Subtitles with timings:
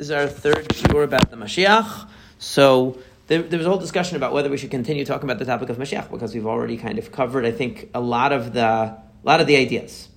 [0.00, 2.08] This is our third shiur about the Mashiach.
[2.38, 5.44] So there, there, was a whole discussion about whether we should continue talking about the
[5.44, 8.62] topic of Mashiach because we've already kind of covered, I think, a lot of the
[8.62, 10.08] a lot of the ideas.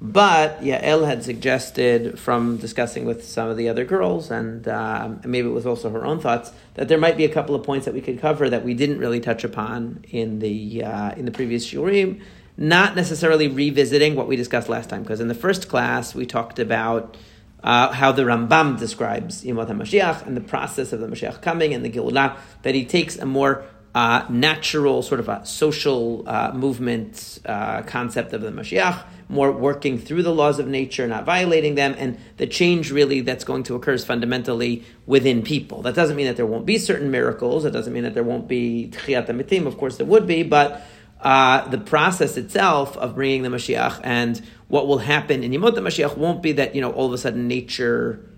[0.00, 5.48] But Yael had suggested from discussing with some of the other girls, and uh, maybe
[5.48, 7.92] it was also her own thoughts, that there might be a couple of points that
[7.92, 11.70] we could cover that we didn't really touch upon in the uh, in the previous
[11.70, 12.22] shiurim.
[12.56, 16.58] Not necessarily revisiting what we discussed last time, because in the first class we talked
[16.58, 17.18] about
[17.66, 21.84] uh, how the Rambam describes Yemot HaMashiach and the process of the Mashiach coming and
[21.84, 27.40] the Geulah, that he takes a more uh, natural sort of a social uh, movement
[27.44, 31.96] uh, concept of the Mashiach, more working through the laws of nature, not violating them,
[31.98, 35.82] and the change really that's going to occur is fundamentally within people.
[35.82, 37.64] That doesn't mean that there won't be certain miracles.
[37.64, 39.66] It doesn't mean that there won't be Tchiyat Mitim.
[39.66, 40.86] Of course, there would be, but
[41.20, 46.16] uh, the process itself of bringing the Mashiach and what will happen in Yemot Mashiach
[46.16, 48.28] won't be that you know all of a sudden nature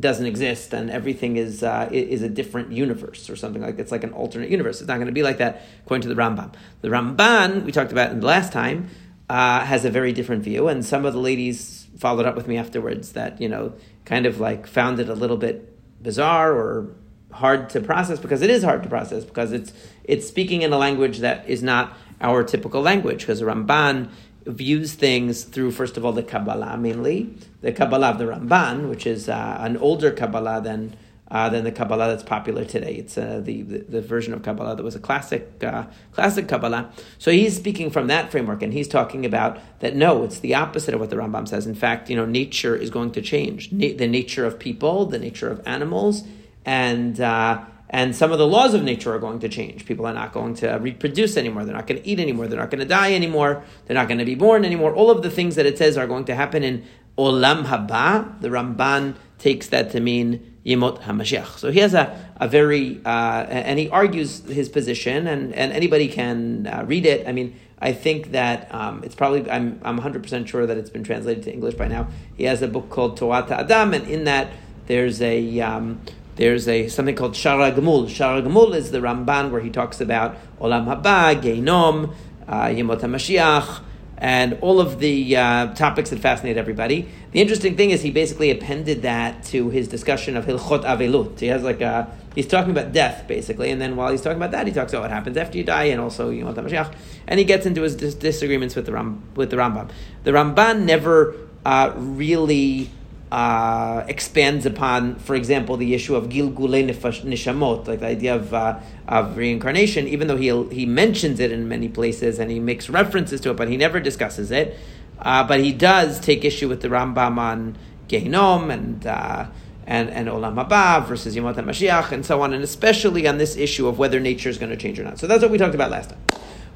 [0.00, 4.04] doesn't exist and everything is uh, is a different universe or something like it's like
[4.04, 4.80] an alternate universe.
[4.80, 6.54] It's not going to be like that according to the Rambam.
[6.82, 8.88] The Ramban we talked about in the last time
[9.28, 12.56] uh, has a very different view, and some of the ladies followed up with me
[12.56, 13.72] afterwards that you know
[14.04, 16.94] kind of like found it a little bit bizarre or
[17.32, 19.72] hard to process because it is hard to process because it's
[20.04, 24.10] it's speaking in a language that is not our typical language because Ramban
[24.48, 29.06] views things through, first of all, the Kabbalah mainly, the Kabbalah of the Ramban, which
[29.06, 30.96] is uh, an older Kabbalah than
[31.30, 32.94] uh, than the Kabbalah that's popular today.
[32.94, 36.90] It's uh, the, the, version of Kabbalah that was a classic uh, classic Kabbalah.
[37.18, 39.94] So he's speaking from that framework, and he's talking about that.
[39.94, 41.66] No, it's the opposite of what the Rambam says.
[41.66, 43.70] In fact, you know, nature is going to change.
[43.70, 46.24] Na- the nature of people, the nature of animals,
[46.64, 49.86] and uh, and some of the laws of nature are going to change.
[49.86, 51.64] People are not going to reproduce anymore.
[51.64, 52.46] They're not going to eat anymore.
[52.46, 53.62] They're not going to die anymore.
[53.86, 54.94] They're not going to be born anymore.
[54.94, 56.84] All of the things that it says are going to happen in
[57.16, 58.40] Olam Haba.
[58.40, 61.58] The Ramban takes that to mean Yemot HaMashiach.
[61.58, 66.08] So he has a, a very, uh, and he argues his position, and, and anybody
[66.08, 67.26] can uh, read it.
[67.26, 71.04] I mean, I think that um, it's probably, I'm, I'm 100% sure that it's been
[71.04, 72.08] translated to English by now.
[72.36, 74.52] He has a book called Torah Adam, and in that
[74.86, 76.00] there's a, um,
[76.38, 78.06] there's a something called Sha'ar HaGemul.
[78.06, 82.14] Sha'ar HaGemul is the Ramban where he talks about Olam Haba, Geinom,
[82.46, 83.82] uh, Yemot HaMashiach,
[84.16, 87.08] and all of the uh, topics that fascinate everybody.
[87.32, 91.40] The interesting thing is he basically appended that to his discussion of Hilchot Avelut.
[91.40, 94.52] He has like a, he's talking about death basically, and then while he's talking about
[94.52, 96.94] that, he talks about what happens after you die, and also Yemot HaMashiach,
[97.26, 99.90] and he gets into his dis- disagreements with the Ram, with the Rambam.
[100.22, 101.34] The Ramban never
[101.66, 102.90] uh, really
[103.30, 108.80] uh, expands upon, for example, the issue of Gilgulei Neshamot, like the idea of, uh,
[109.06, 113.40] of reincarnation, even though he, he mentions it in many places and he makes references
[113.42, 114.78] to it, but he never discusses it.
[115.18, 117.76] Uh, but he does take issue with the Rambam on
[118.08, 119.46] Gehinom and, uh,
[119.86, 123.88] and, and Olam Haba versus Yemot HaMashiach and so on, and especially on this issue
[123.88, 125.18] of whether nature is going to change or not.
[125.18, 126.20] So that's what we talked about last time.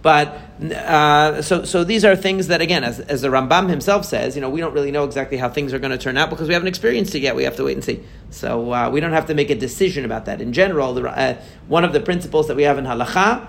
[0.03, 4.35] But uh, so so these are things that again, as, as the Rambam himself says,
[4.35, 6.49] you know, we don't really know exactly how things are going to turn out because
[6.49, 7.37] we haven't experienced it yet.
[7.37, 8.03] We have to wait and see.
[8.31, 10.41] So uh, we don't have to make a decision about that.
[10.41, 13.49] In general, the, uh, one of the principles that we have in halacha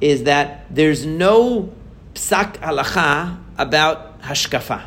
[0.00, 1.70] is that there's no
[2.14, 4.82] psak halacha about hashkafa.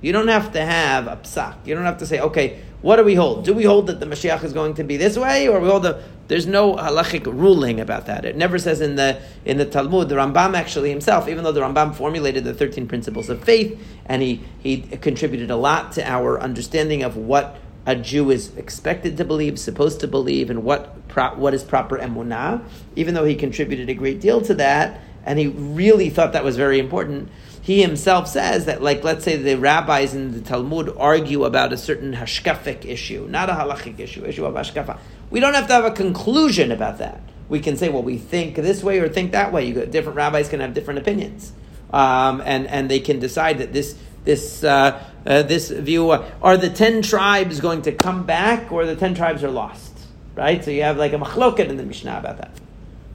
[0.00, 1.66] You don't have to have a psak.
[1.66, 3.46] You don't have to say, okay, what do we hold?
[3.46, 5.84] Do we hold that the Mashiach is going to be this way, or we hold
[5.84, 8.26] the there's no halachic ruling about that.
[8.26, 10.10] It never says in the in the Talmud.
[10.10, 14.20] The Rambam actually himself, even though the Rambam formulated the thirteen principles of faith, and
[14.20, 17.56] he he contributed a lot to our understanding of what
[17.86, 21.96] a Jew is expected to believe, supposed to believe, and what pro, what is proper
[21.96, 22.62] emunah.
[22.96, 26.56] Even though he contributed a great deal to that, and he really thought that was
[26.56, 27.30] very important
[27.64, 31.78] he himself says that, like, let's say the rabbis in the Talmud argue about a
[31.78, 34.98] certain hashkafic issue, not a halachic issue, issue of hashkafa.
[35.30, 37.22] We don't have to have a conclusion about that.
[37.48, 39.64] We can say, well, we think this way or think that way.
[39.64, 41.52] You, different rabbis can have different opinions,
[41.90, 46.58] um, and and they can decide that this this uh, uh, this view uh, are
[46.58, 49.98] the ten tribes going to come back or the ten tribes are lost,
[50.34, 50.62] right?
[50.62, 52.50] So you have like a machloket in the Mishnah about that.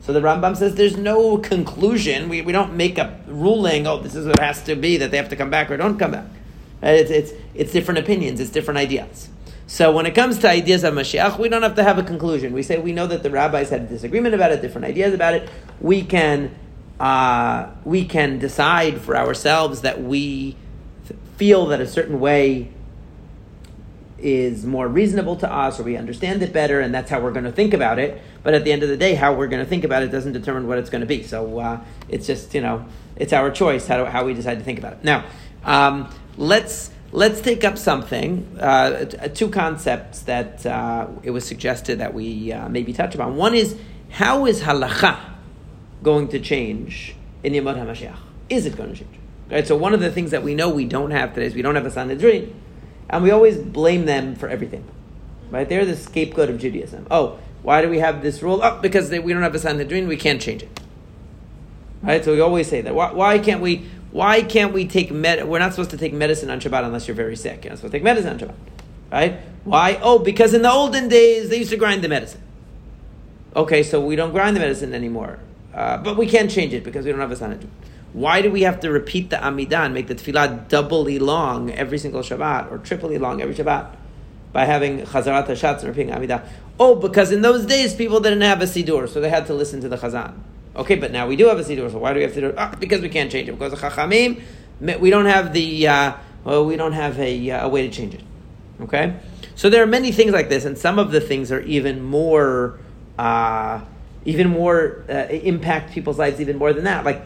[0.09, 2.29] So the Rambam says there's no conclusion.
[2.29, 5.11] We, we don't make a ruling, oh, this is what it has to be, that
[5.11, 6.25] they have to come back or don't come back.
[6.81, 9.29] It's, it's, it's different opinions, it's different ideas.
[9.67, 12.53] So when it comes to ideas of Mashiach, we don't have to have a conclusion.
[12.53, 15.35] We say we know that the rabbis had a disagreement about it, different ideas about
[15.35, 15.47] it.
[15.79, 16.55] We can,
[16.99, 20.55] uh, we can decide for ourselves that we
[21.37, 22.71] feel that a certain way
[24.21, 27.45] is more reasonable to us or we understand it better and that's how we're going
[27.45, 29.69] to think about it but at the end of the day how we're going to
[29.69, 32.61] think about it doesn't determine what it's going to be so uh, it's just you
[32.61, 32.85] know
[33.15, 35.25] it's our choice how, how we decide to think about it now
[35.63, 42.13] um, let's let's take up something, uh, two concepts that uh, it was suggested that
[42.13, 43.35] we uh, maybe touch upon.
[43.35, 43.77] One is
[44.09, 45.17] how is halacha
[46.03, 48.17] going to change in Yemot HaMashiach?
[48.49, 49.15] Is it going to change?
[49.49, 49.67] Right.
[49.67, 51.75] So one of the things that we know we don't have today is we don't
[51.75, 52.53] have a Sanhedrin,
[53.09, 54.85] and we always blame them for everything.
[55.49, 55.67] Right?
[55.67, 57.07] They're the scapegoat of Judaism.
[57.09, 58.61] Oh, why do we have this rule?
[58.63, 60.79] Oh, because they, we don't have a Sanhedrin, we can't change it.
[62.03, 62.23] Right?
[62.23, 62.93] So we always say that.
[62.93, 63.87] Why, why can't we?
[64.11, 65.47] Why can't we take med?
[65.47, 67.63] We're not supposed to take medicine on Shabbat unless you're very sick.
[67.63, 68.55] You're not supposed to take medicine on Shabbat,
[69.11, 69.39] right?
[69.65, 69.99] Why?
[70.01, 72.41] Oh, because in the olden days they used to grind the medicine.
[73.55, 75.39] Okay, so we don't grind the medicine anymore,
[75.73, 77.71] uh, but we can't change it because we don't have a Sanhedrin.
[78.13, 81.99] Why do we have to repeat the Amidah and make the Tefillah doubly long every
[81.99, 83.95] single Shabbat or triply long every Shabbat
[84.51, 86.47] by having Chazarat Hashatz and repeating Amidah?
[86.79, 89.79] Oh, because in those days people didn't have a Siddur, so they had to listen
[89.81, 90.33] to the Chazan.
[90.75, 92.47] Okay, but now we do have a Siddur, so why do we have to do
[92.47, 92.79] it?
[92.79, 93.51] Because we can't change it.
[93.51, 94.41] Because of Chachamim,
[94.79, 96.13] we don't have the, uh,
[96.43, 98.23] well, we don't have a, uh, a way to change it.
[98.81, 99.13] Okay?
[99.55, 102.79] So there are many things like this, and some of the things are even more,
[103.19, 103.81] uh,
[104.25, 107.03] even more, uh, impact people's lives even more than that.
[107.03, 107.21] Like,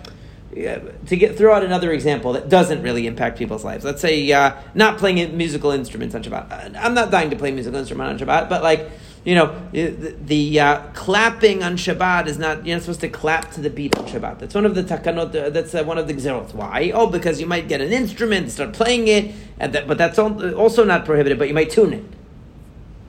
[0.54, 3.84] to get throw out another example that doesn't really impact people's lives.
[3.84, 6.76] Let's say uh, not playing musical instruments on Shabbat.
[6.80, 8.90] I'm not dying to play musical instrument on Shabbat, but like
[9.24, 13.52] you know, the, the uh, clapping on Shabbat is not, you're not supposed to clap
[13.52, 14.40] to the beat on Shabbat.
[14.40, 16.54] That's one of the takanot, uh, that's uh, one of the gzerot.
[16.54, 16.92] Why?
[16.94, 20.20] Oh, because you might get an instrument, and start playing it, and that, but that's
[20.20, 22.04] also not prohibited, but you might tune it.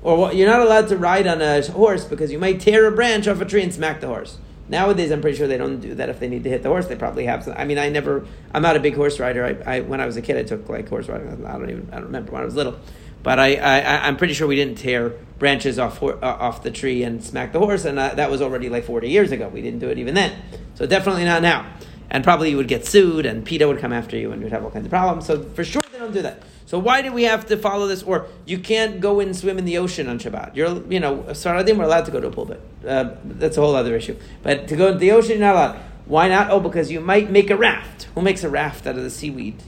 [0.02, 3.26] Or you're not allowed to ride on a horse because you might tear a branch
[3.26, 4.38] off a tree and smack the horse.
[4.68, 6.08] Nowadays, I'm pretty sure they don't do that.
[6.08, 7.44] If they need to hit the horse, they probably have.
[7.44, 8.26] Some, I mean, I never.
[8.52, 9.44] I'm not a big horse rider.
[9.44, 11.44] I, I, when I was a kid, I took like horse riding.
[11.44, 11.88] I don't even.
[11.92, 12.78] I don't remember when I was little.
[13.22, 17.02] But I, I, I'm pretty sure we didn't tear branches off uh, off the tree
[17.02, 19.48] and smack the horse, and uh, that was already like 40 years ago.
[19.48, 20.38] We didn't do it even then,
[20.74, 21.66] so definitely not now.
[22.10, 24.62] And probably you would get sued, and PETA would come after you, and you'd have
[24.62, 25.26] all kinds of problems.
[25.26, 26.42] So for sure they don't do that.
[26.66, 28.02] So why do we have to follow this?
[28.02, 30.56] Or you can't go and swim in the ocean on Shabbat.
[30.56, 33.60] You're, you know, Sfaradim are allowed to go to a pool, but uh, that's a
[33.60, 34.16] whole other issue.
[34.42, 35.80] But to go into the ocean, you're not allowed.
[36.06, 36.50] Why not?
[36.50, 38.08] Oh, because you might make a raft.
[38.14, 39.62] Who makes a raft out of the seaweed?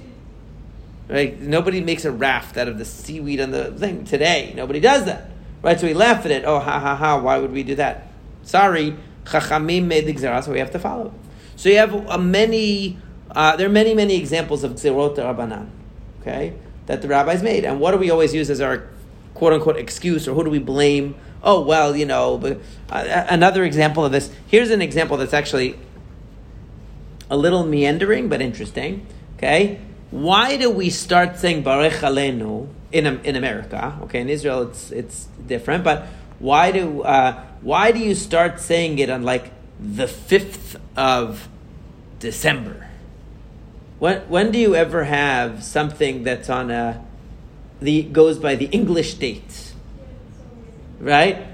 [1.08, 1.40] Right?
[1.40, 4.52] Nobody makes a raft out of the seaweed on the thing today.
[4.56, 5.30] Nobody does that.
[5.62, 5.78] Right?
[5.78, 6.44] So we laugh at it.
[6.44, 7.18] Oh, ha ha ha.
[7.18, 8.08] Why would we do that?
[8.42, 11.12] Sorry, Chachamim made the gzerah, so we have to follow.
[11.56, 12.98] So you have many.
[13.30, 15.68] Uh, there are many, many examples of gzerot rabbanan.
[16.20, 16.54] Okay,
[16.86, 18.88] that the rabbis made, and what do we always use as our
[19.34, 21.14] quote unquote excuse, or who do we blame?
[21.42, 22.38] Oh well, you know.
[22.38, 22.60] But
[22.90, 24.30] uh, another example of this.
[24.46, 25.78] Here's an example that's actually
[27.28, 29.06] a little meandering but interesting.
[29.36, 29.80] Okay,
[30.10, 33.98] why do we start saying Barech Aleinu in, in America?
[34.02, 36.06] Okay, in Israel it's, it's different, but
[36.38, 41.48] why do, uh, why do you start saying it on like the 5th of
[42.18, 42.85] December?
[43.98, 47.04] When, when do you ever have something that's on a,
[47.80, 49.72] the, goes by the English date?
[51.00, 51.46] Right?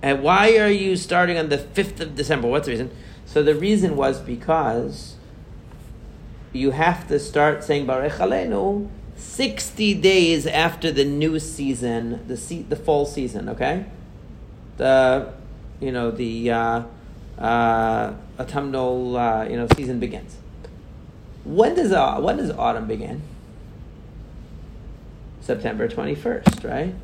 [0.00, 2.48] And why are you starting on the 5th of December?
[2.48, 2.90] What's the reason?
[3.26, 5.16] So the reason was because
[6.52, 12.66] you have to start saying Barech Aleinu 60 days after the new season, the se-
[12.68, 13.86] the fall season, okay?
[14.76, 15.32] The,
[15.80, 16.82] you know, the uh,
[17.38, 20.36] uh, autumnal, uh, you know, season begins.
[21.44, 23.22] When does, uh, when does autumn begin?
[25.40, 26.94] September 21st, right?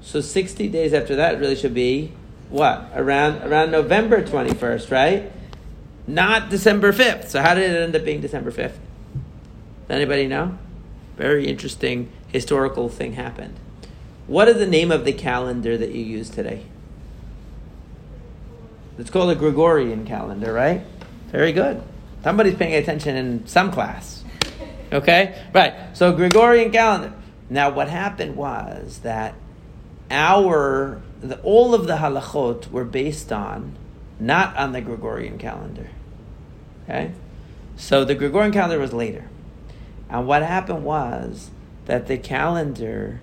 [0.00, 2.12] So 60 days after that really should be
[2.50, 2.90] what?
[2.94, 5.32] Around, around November 21st, right?
[6.06, 7.28] not December 5th.
[7.28, 8.76] So how did it end up being December 5th?
[9.88, 10.58] Anybody know?
[11.16, 13.54] Very interesting historical thing happened.
[14.26, 16.64] What is the name of the calendar that you use today?
[18.98, 20.82] It's called a Gregorian calendar, right?
[21.30, 21.82] Very good.
[22.24, 24.24] Somebody's paying attention in some class.
[24.90, 25.38] Okay?
[25.52, 25.74] Right.
[25.92, 27.12] So Gregorian calendar.
[27.50, 29.34] Now what happened was that
[30.10, 33.76] our the, all of the halachot were based on
[34.18, 35.90] not on the Gregorian calendar.
[36.84, 37.12] Okay?
[37.76, 39.26] So the Gregorian calendar was later.
[40.08, 41.50] And what happened was
[41.84, 43.20] that the calendar,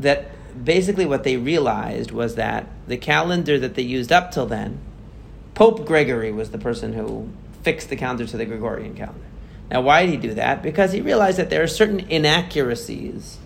[0.00, 0.30] that
[0.64, 4.78] basically what they realized was that the calendar that they used up till then,
[5.52, 7.28] Pope Gregory was the person who
[7.64, 9.26] fixed the calendar to the Gregorian calendar.
[9.70, 10.62] Now, why did he do that?
[10.62, 13.38] Because he realized that there are certain inaccuracies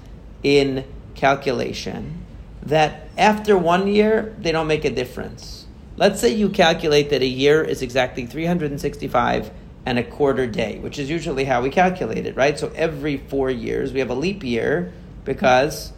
[0.42, 0.84] in
[1.14, 2.25] calculation
[2.62, 5.58] that after one year, they don't make a difference
[5.98, 9.50] Let's say you calculate that a year is exactly 365
[9.84, 12.56] and a quarter day, which is usually how we calculate it, right?
[12.56, 14.92] So every four years we have a leap year
[15.25, 15.92] because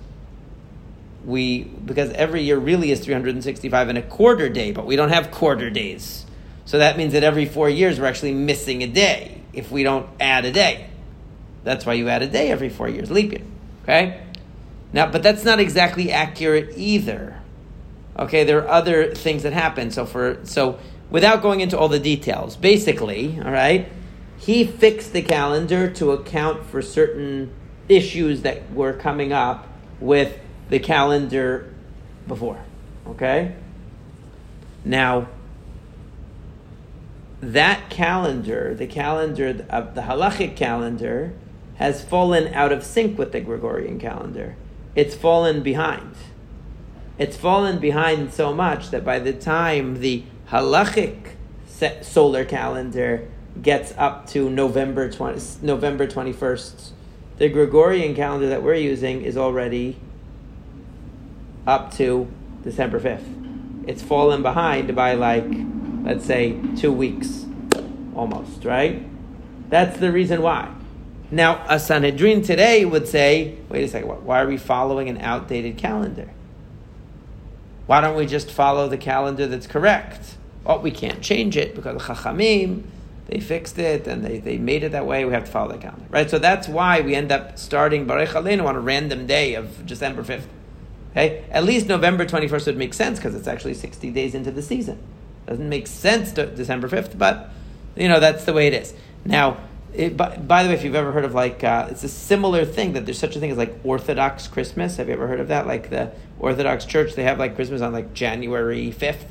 [1.27, 5.31] we because every year really is 365 and a quarter day, but we don't have
[5.31, 6.25] quarter days.
[6.71, 10.09] So that means that every four years we're actually missing a day if we don't
[10.21, 10.87] add a day.
[11.65, 13.43] That's why you add a day every four years, leap year.
[13.83, 14.23] Okay?
[14.93, 17.41] Now, but that's not exactly accurate either.
[18.17, 19.91] Okay, there are other things that happen.
[19.91, 20.79] So for so
[21.11, 23.91] without going into all the details, basically, all right,
[24.39, 27.53] he fixed the calendar to account for certain
[27.89, 29.67] issues that were coming up
[29.99, 31.75] with the calendar
[32.29, 32.63] before.
[33.09, 33.57] Okay?
[34.85, 35.27] Now,
[37.41, 41.33] that calendar, the calendar of the halachic calendar,
[41.77, 44.57] has fallen out of sync with the Gregorian calendar.
[44.95, 46.15] It's fallen behind.
[47.19, 51.35] It's fallen behind so much that by the time the halachic
[52.03, 53.29] solar calendar
[53.63, 56.91] gets up to November 20, November 21st,
[57.39, 59.99] the Gregorian calendar that we're using is already
[61.67, 62.29] up to
[62.63, 63.89] December 5th.
[63.89, 65.49] It's fallen behind by like,
[66.03, 67.47] let's say, two weeks
[68.15, 69.03] almost, right?
[69.69, 70.75] That's the reason why.
[71.31, 75.79] Now, a Sanhedrin today would say, wait a second, why are we following an outdated
[75.79, 76.31] calendar?
[77.87, 80.37] Why don't we just follow the calendar that's correct?
[80.67, 82.83] Oh, we can't change it because Chachamim,
[83.27, 85.25] they fixed it and they, they made it that way.
[85.25, 86.29] We have to follow the calendar, right?
[86.29, 90.23] So that's why we end up starting Barech Aleinu on a random day of December
[90.23, 90.47] 5th.
[91.13, 91.45] Okay?
[91.51, 95.01] At least November 21st would make sense because it's actually 60 days into the season.
[95.51, 97.51] Doesn't make sense to December 5th, but,
[97.97, 98.95] you know, that's the way it is.
[99.25, 99.57] Now,
[99.93, 102.65] it, by, by, the way, if you've ever heard of like, uh, it's a similar
[102.65, 104.99] thing that there's such a thing as like Orthodox Christmas.
[104.99, 105.67] Have you ever heard of that?
[105.67, 109.25] Like the Orthodox Church, they have like Christmas on like January 5th,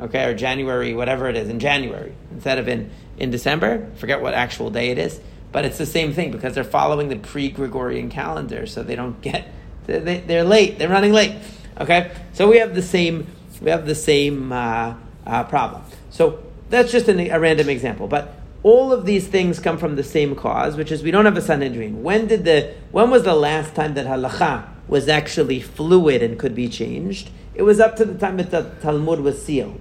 [0.00, 3.90] okay, or January, whatever it is, in January instead of in, in December.
[3.96, 5.20] Forget what actual day it is.
[5.52, 9.20] But it's the same thing because they're following the pre Gregorian calendar, so they don't
[9.20, 9.46] get,
[9.84, 11.36] they, they're late, they're running late.
[11.78, 12.12] Okay?
[12.32, 13.26] So we have the same,
[13.60, 14.94] we have the same uh,
[15.26, 15.82] uh, problem.
[16.10, 18.08] So that's just an, a random example.
[18.08, 21.36] But all of these things come from the same cause, which is we don't have
[21.36, 22.02] a Sanhedrin.
[22.02, 26.54] When did the when was the last time that halacha was actually fluid and could
[26.54, 27.30] be changed?
[27.54, 29.80] It was up to the time that the Talmud was sealed.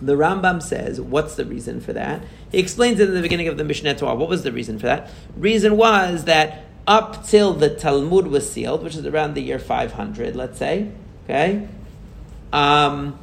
[0.00, 2.22] The Rambam says, what's the reason for that?
[2.52, 4.14] He explains it in the beginning of the Mishneh Torah.
[4.14, 5.10] What was the reason for that?
[5.36, 10.36] Reason was that up till the Talmud was sealed, which is around the year 500,
[10.36, 10.90] let's say,
[11.24, 11.66] okay,
[12.52, 13.18] um,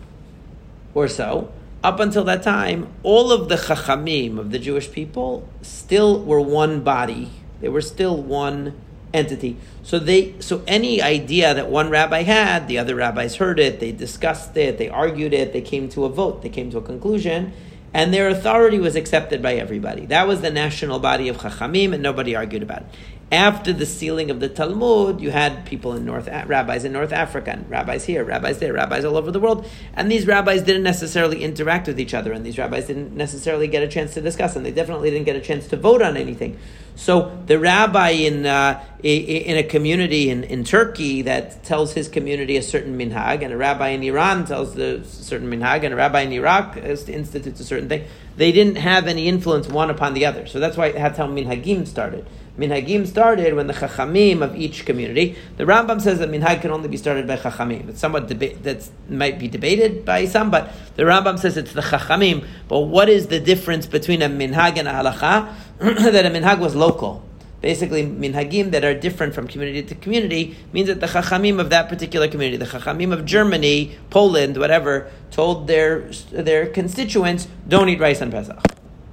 [0.94, 1.52] or so,
[1.84, 6.82] up until that time, all of the chachamim of the Jewish people still were one
[6.82, 7.30] body.
[7.60, 8.74] They were still one
[9.14, 9.58] entity.
[9.84, 13.92] So they, so any idea that one rabbi had, the other rabbis heard it, they
[13.92, 17.54] discussed it, they argued it, they came to a vote, they came to a conclusion,
[17.94, 20.06] and their authority was accepted by everybody.
[20.08, 22.88] That was the national body of chachamim, and nobody argued about it
[23.34, 27.50] after the sealing of the Talmud, you had people in North, rabbis in North Africa,
[27.50, 31.44] and rabbis here, rabbis there, rabbis all over the world, and these rabbis didn't necessarily
[31.44, 34.64] interact with each other, and these rabbis didn't necessarily get a chance to discuss, and
[34.64, 36.60] they definitely didn't get a chance to vote on anything.
[36.96, 42.56] So the rabbi in uh, in a community in, in Turkey that tells his community
[42.56, 46.22] a certain minhag, and a rabbi in Iran tells the certain minhag, and a rabbi
[46.22, 48.06] in Iraq institutes a certain thing.
[48.38, 50.46] They didn't have any influence one upon the other.
[50.48, 52.26] So that's why that's how minhagim started.
[52.58, 55.36] Minhagim started when the Chachamim of each community.
[55.58, 57.90] The Rambam says that Minhag can only be started by Chachamim.
[57.90, 61.82] It's somewhat deba- that might be debated by some, but the Rambam says it's the
[61.82, 62.46] Chachamim.
[62.68, 65.52] But what is the difference between a Minhag and a Halacha?
[65.80, 67.24] that a Minhag was local.
[67.62, 71.88] Basically, minhagim that are different from community to community means that the chachamim of that
[71.88, 76.02] particular community, the chachamim of Germany, Poland, whatever, told their
[76.32, 78.62] their constituents, don't eat rice on Pesach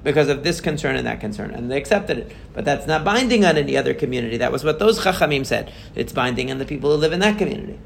[0.03, 2.33] because of this concern and that concern, and they accepted it.
[2.53, 4.39] But that's not binding on any other community.
[4.39, 5.73] That was what those chachamim said.
[5.95, 7.79] It's binding on the people who live in that community.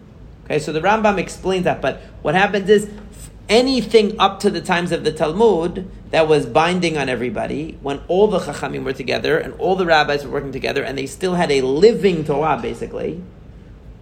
[0.44, 1.80] Okay, so the Rambam explains that.
[1.80, 2.88] But what happens is
[3.48, 8.28] anything up to the times of the Talmud that was binding on everybody, when all
[8.28, 11.50] the chachamim were together and all the rabbis were working together, and they still had
[11.50, 13.22] a living Torah, basically.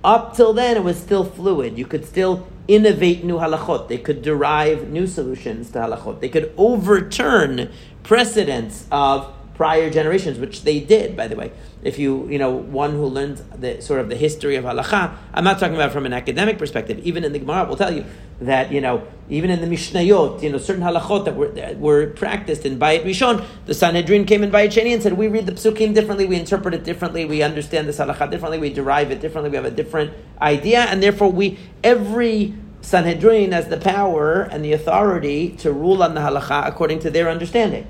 [0.05, 1.79] Up till then, it was still fluid.
[1.79, 3.89] You could still innovate new halachot.
[3.89, 6.21] They could derive new solutions to halachot.
[6.21, 7.71] They could overturn
[8.03, 11.53] precedents of prior generations, which they did, by the way.
[11.83, 15.45] If you, you know, one who learns the sort of the history of halacha, I'm
[15.45, 16.99] not talking about from an academic perspective.
[17.05, 18.05] Even in the Gemara, will tell you
[18.47, 22.09] that you know, even in the Mishnayot, you know, certain halachot that were that were
[22.09, 25.53] practiced in Bayit Rishon, the Sanhedrin came in Bayit Sheni and said, we read the
[25.53, 29.51] psukim differently, we interpret it differently, we understand this halacha differently, we derive it differently,
[29.51, 34.73] we have a different idea, and therefore we every Sanhedrin has the power and the
[34.73, 37.87] authority to rule on the halacha according to their understanding.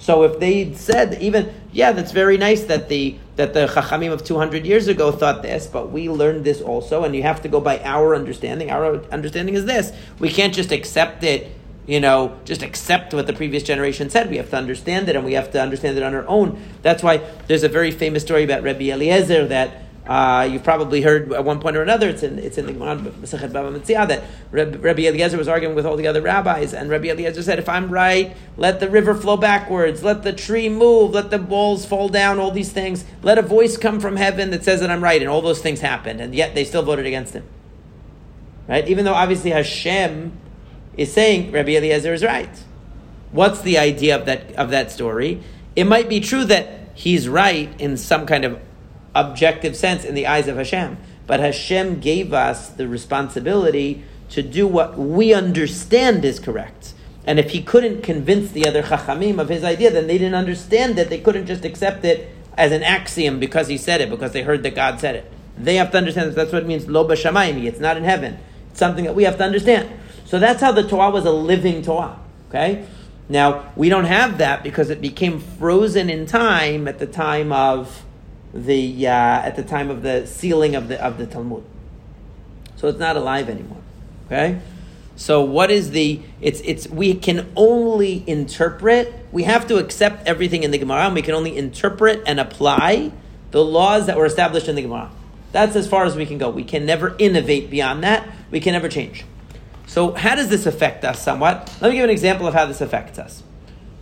[0.00, 4.24] So if they said even yeah, that's very nice that the that the chachamim of
[4.24, 7.48] two hundred years ago thought this, but we learned this also, and you have to
[7.48, 8.70] go by our understanding.
[8.70, 9.92] Our understanding is this.
[10.18, 11.52] We can't just accept it
[11.86, 14.30] you know, just accept what the previous generation said.
[14.30, 16.62] We have to understand it, and we have to understand it on our own.
[16.82, 17.16] That's why
[17.48, 21.60] there's a very famous story about Rabbi Eliezer that uh, you've probably heard at one
[21.60, 22.08] point or another.
[22.08, 25.86] It's in it's in the Gemara Masechet Bava Metzia that Rabbi Eliezer was arguing with
[25.86, 29.36] all the other rabbis, and Rabbi Eliezer said, "If I'm right, let the river flow
[29.36, 33.04] backwards, let the tree move, let the walls fall down, all these things.
[33.22, 35.78] Let a voice come from heaven that says that I'm right." And all those things
[35.78, 37.44] happened, and yet they still voted against him.
[38.66, 38.88] Right?
[38.88, 40.32] Even though obviously Hashem
[40.96, 42.50] is saying Rabbi Eliezer is right.
[43.30, 45.40] What's the idea of that of that story?
[45.76, 48.60] It might be true that he's right in some kind of
[49.14, 50.98] objective sense in the eyes of Hashem.
[51.26, 56.94] But Hashem gave us the responsibility to do what we understand is correct.
[57.24, 60.98] And if he couldn't convince the other chachamim of his idea, then they didn't understand
[60.98, 61.10] it.
[61.10, 64.62] They couldn't just accept it as an axiom because he said it, because they heard
[64.62, 65.32] that God said it.
[65.56, 67.64] They have to understand that that's what it means, lo b'shamayim.
[67.64, 68.38] It's not in heaven.
[68.70, 69.90] It's something that we have to understand.
[70.24, 72.18] So that's how the Torah was a living Torah.
[72.48, 72.86] Okay?
[73.28, 78.04] Now, we don't have that because it became frozen in time at the time of
[78.52, 81.64] the uh, at the time of the sealing of the of the Talmud.
[82.76, 83.82] So it's not alive anymore.
[84.26, 84.60] Okay?
[85.16, 90.62] So what is the it's it's we can only interpret, we have to accept everything
[90.62, 93.12] in the Gemara, and we can only interpret and apply
[93.50, 95.10] the laws that were established in the Gemara.
[95.52, 96.48] That's as far as we can go.
[96.48, 98.28] We can never innovate beyond that.
[98.50, 99.24] We can never change.
[99.86, 101.76] So how does this affect us somewhat?
[101.80, 103.42] Let me give an example of how this affects us.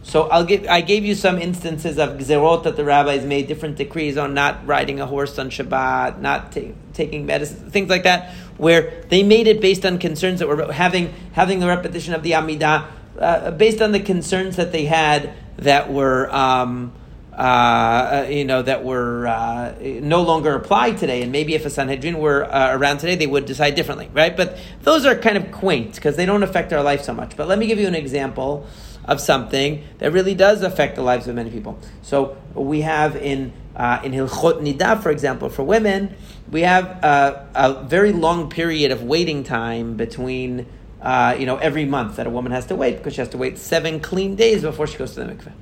[0.09, 3.77] So I'll give, I gave you some instances of gzerot that the rabbis made, different
[3.77, 8.33] decrees on not riding a horse on Shabbat, not ta- taking medicine, things like that,
[8.57, 12.31] where they made it based on concerns that were having, having the repetition of the
[12.31, 12.87] Amidah,
[13.19, 16.91] uh, based on the concerns that they had that were, um,
[17.35, 21.21] uh, you know, that were uh, no longer applied today.
[21.21, 24.35] And maybe if a Sanhedrin were uh, around today, they would decide differently, right?
[24.35, 27.37] But those are kind of quaint because they don't affect our life so much.
[27.37, 28.67] But let me give you an example
[29.09, 31.79] of something that really does affect the lives of many people.
[32.03, 36.15] So we have in uh, in Hilchot Nida, for example, for women,
[36.51, 40.67] we have uh, a very long period of waiting time between.
[41.01, 43.39] Uh, you know, every month that a woman has to wait because she has to
[43.39, 45.53] wait seven clean days before she goes to the mikveh.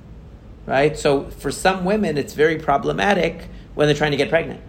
[0.64, 0.96] Right?
[0.96, 4.62] So for some women, it's very problematic when they're trying to get pregnant.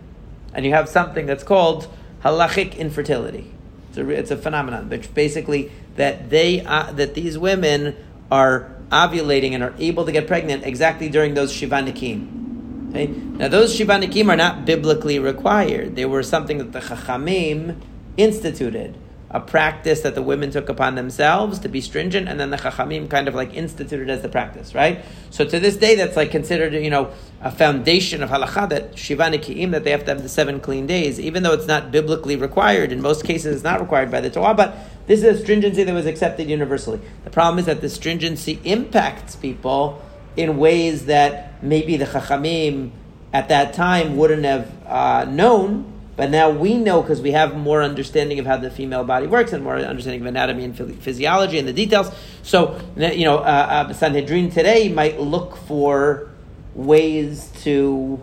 [0.53, 1.87] And you have something that's called
[2.21, 3.49] halachic infertility.
[3.87, 7.95] It's a, it's a phenomenon, which basically that they uh, that these women
[8.31, 12.89] are ovulating and are able to get pregnant exactly during those Shiva Nekiim.
[12.89, 13.07] Okay?
[13.07, 15.95] Now, those Shiva Nekiim are not biblically required.
[15.95, 17.79] They were something that the Chachamim
[18.15, 18.97] instituted,
[19.29, 23.09] a practice that the women took upon themselves to be stringent, and then the Chachamim
[23.09, 25.03] kind of like instituted as the practice, right?
[25.31, 27.11] So to this day, that's like considered, you know,
[27.41, 30.87] a foundation of halacha that Shiva Nekiim, that they have to have the seven clean
[30.87, 32.93] days, even though it's not biblically required.
[32.93, 35.93] In most cases, it's not required by the Torah, but this is a stringency that
[35.93, 37.01] was accepted universally.
[37.25, 40.01] The problem is that the stringency impacts people
[40.37, 42.91] in ways that maybe the Chachamim
[43.33, 47.83] at that time wouldn't have uh, known, but now we know because we have more
[47.83, 51.67] understanding of how the female body works and more understanding of anatomy and physiology and
[51.67, 52.11] the details.
[52.41, 56.29] So, you know, uh, uh, Sanhedrin today might look for
[56.73, 58.19] ways to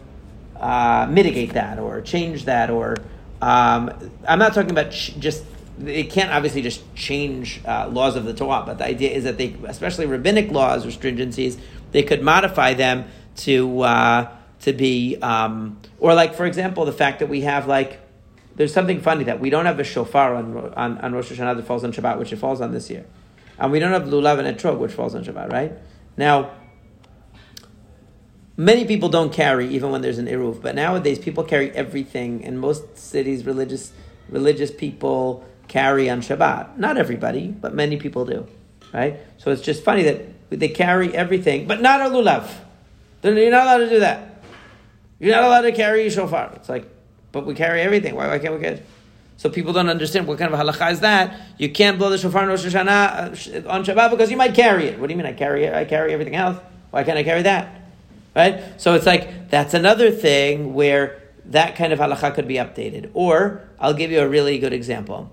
[0.56, 2.96] uh, mitigate that or change that or
[3.40, 3.92] um,
[4.26, 5.44] I'm not talking about ch- just
[5.84, 9.38] it can't obviously just change uh, laws of the Torah, but the idea is that
[9.38, 11.58] they, especially rabbinic laws or stringencies,
[11.92, 17.18] they could modify them to uh, to be, um, or like for example, the fact
[17.20, 18.00] that we have like
[18.56, 21.66] there's something funny that we don't have a shofar on on, on Rosh Hashanah that
[21.66, 23.04] falls on Shabbat, which it falls on this year,
[23.58, 25.72] and we don't have lulav and etrog, which falls on Shabbat, right?
[26.16, 26.52] Now,
[28.56, 32.56] many people don't carry even when there's an eruv, but nowadays people carry everything, in
[32.56, 33.92] most cities, religious
[34.30, 36.78] religious people carry on Shabbat.
[36.78, 38.46] Not everybody, but many people do.
[38.94, 39.18] Right?
[39.36, 42.48] So it's just funny that they carry everything, but not a lulav.
[43.22, 44.33] You're not allowed to do that.
[45.24, 46.52] You're not allowed to carry shofar.
[46.56, 46.86] It's like,
[47.32, 48.14] but we carry everything.
[48.14, 48.84] Why, why can't we it?
[49.36, 51.40] So people don't understand what kind of halacha is that.
[51.58, 54.86] You can't blow the shofar on Rosh Hashanah uh, on Shabbat because you might carry
[54.86, 54.98] it.
[54.98, 55.74] What do you mean I carry it?
[55.74, 56.58] I carry everything else.
[56.90, 57.82] Why can't I carry that?
[58.36, 58.80] Right?
[58.80, 63.10] So it's like, that's another thing where that kind of halacha could be updated.
[63.14, 65.30] Or, I'll give you a really good example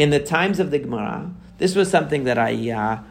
[0.00, 3.02] in the times of the Gemara, this was something that I uh,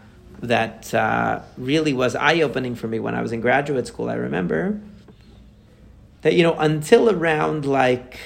[0.41, 4.09] that uh, really was eye opening for me when I was in graduate school.
[4.09, 4.81] I remember
[6.21, 8.19] that you know until around like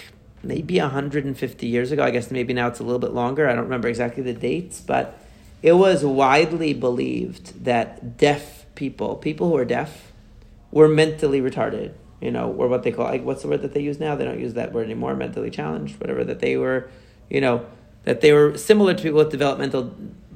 [0.44, 3.48] maybe 150 years ago, I guess maybe now it's a little bit longer.
[3.48, 5.18] I don't remember exactly the dates, but
[5.62, 10.12] it was widely believed that deaf people, people who are deaf,
[10.72, 11.94] were mentally retarded.
[12.20, 14.16] You know, or what they call like what's the word that they use now?
[14.16, 15.16] They don't use that word anymore.
[15.16, 16.24] Mentally challenged, whatever.
[16.24, 16.90] That they were,
[17.30, 17.66] you know
[18.06, 19.94] that they were similar to people with developmental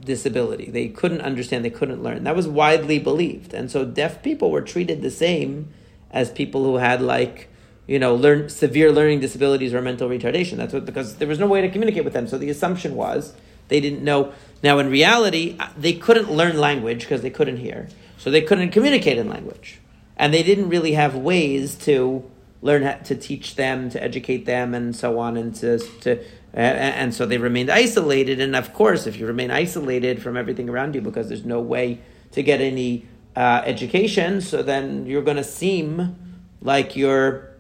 [0.08, 0.72] disability.
[0.72, 2.24] They couldn't understand, they couldn't learn.
[2.24, 3.54] That was widely believed.
[3.54, 5.68] And so deaf people were treated the same
[6.12, 7.50] as people who had like,
[7.86, 10.58] you know, learn severe learning disabilities or mental retardation.
[10.58, 12.28] That's what because there was no way to communicate with them.
[12.28, 13.34] So the assumption was
[13.68, 14.34] they didn't know.
[14.64, 17.88] Now in reality, uh, they couldn't learn language because they couldn't hear.
[18.18, 19.80] So they couldn't communicate in language.
[20.16, 22.30] And they didn't really have ways to
[22.62, 27.14] learn how to teach them, to educate them, and so on, and to, to and
[27.14, 28.40] so they remained isolated.
[28.42, 32.00] And of course, if you remain isolated from everything around you because there's no way
[32.32, 33.06] to get any
[33.38, 36.16] uh, education, so then you're going to seem
[36.60, 37.52] like you're,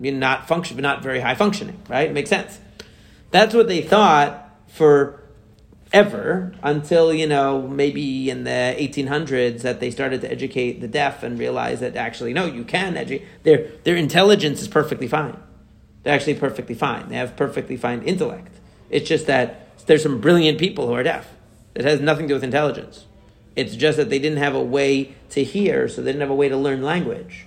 [0.00, 2.08] you're not function, not very high functioning, right?
[2.08, 2.58] It makes sense.
[3.30, 5.22] That's what they thought for
[5.92, 11.22] ever until you know maybe in the 1800s that they started to educate the deaf
[11.22, 15.38] and realize that actually no you can educate their their intelligence is perfectly fine.
[16.02, 17.08] They're actually perfectly fine.
[17.08, 18.58] They have perfectly fine intellect.
[18.90, 21.28] It's just that there's some brilliant people who are deaf.
[21.74, 23.06] It has nothing to do with intelligence
[23.58, 26.34] it's just that they didn't have a way to hear so they didn't have a
[26.34, 27.46] way to learn language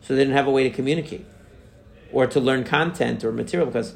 [0.00, 1.24] so they didn't have a way to communicate
[2.12, 3.94] or to learn content or material because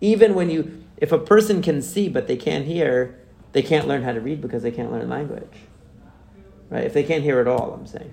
[0.00, 3.18] even when you if a person can see but they can't hear,
[3.50, 5.58] they can't learn how to read because they can't learn language.
[6.70, 6.84] Right?
[6.84, 8.12] If they can't hear at all, I'm saying.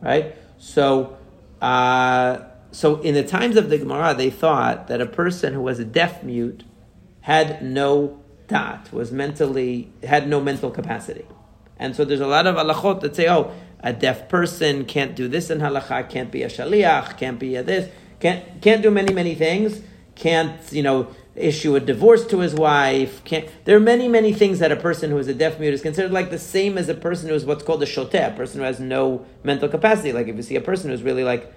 [0.00, 0.34] Right?
[0.56, 1.18] So,
[1.60, 2.38] uh,
[2.70, 5.84] so in the times of the Gemara, they thought that a person who was a
[5.84, 6.64] deaf mute
[7.20, 11.26] had no dot, was mentally, had no mental capacity.
[11.78, 15.28] And so there's a lot of halachot that say, oh, a deaf person can't do
[15.28, 19.12] this in halacha, can't be a shaliach, can't be a this, can't, can't do many,
[19.12, 19.82] many things,
[20.14, 23.22] can't, you know, issue a divorce to his wife.
[23.24, 25.82] Can't, there are many, many things that a person who is a deaf mute is
[25.82, 28.60] considered like the same as a person who is what's called a shoteh, a person
[28.60, 30.12] who has no mental capacity.
[30.12, 31.52] Like if you see a person who's really like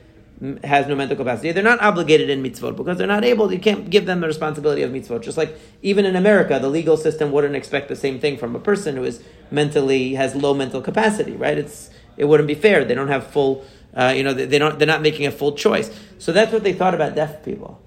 [0.63, 3.51] has no mental capacity, they're not obligated in mitzvot because they're not able.
[3.51, 5.23] You can't give them the responsibility of mitzvot.
[5.23, 8.59] Just like even in America, the legal system wouldn't expect the same thing from a
[8.59, 11.33] person who is mentally has low mental capacity.
[11.33, 11.57] Right?
[11.57, 12.85] It's it wouldn't be fair.
[12.85, 13.65] They don't have full.
[13.93, 14.77] Uh, you know, they, they don't.
[14.77, 15.89] They're not making a full choice.
[16.19, 17.81] So that's what they thought about deaf people.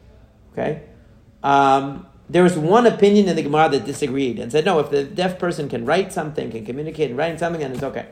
[0.53, 0.83] Okay.
[1.43, 5.03] Um, there was one opinion in the Gemara that disagreed and said, no, if the
[5.03, 8.07] deaf person can write something, can communicate in writing something, then it's okay.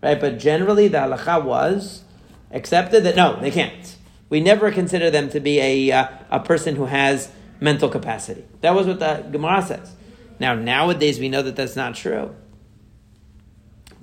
[0.00, 0.20] Right?
[0.20, 2.03] But generally, the halacha was
[2.54, 3.96] accepted that no, they can't.
[4.30, 8.44] We never consider them to be a, uh, a person who has mental capacity.
[8.62, 9.94] That was what the Gemara says.
[10.40, 12.34] Now, nowadays, we know that that's not true.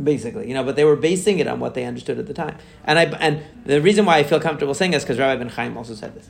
[0.02, 2.58] Basically, you know, but they were basing it on what they understood at the time.
[2.86, 5.78] And I and the reason why I feel comfortable saying this because Rabbi Ben Chaim
[5.78, 6.30] also said this.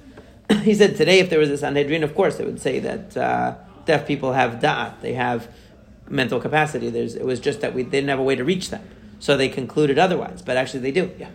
[0.64, 3.56] he said today, if there was a Sanhedrin, of course, it would say that uh,
[3.86, 5.50] deaf people have da'at, they have
[6.10, 6.90] mental capacity.
[6.90, 8.86] There's, it was just that we didn't have a way to reach them.
[9.20, 11.30] So they concluded otherwise, but actually they do, yeah.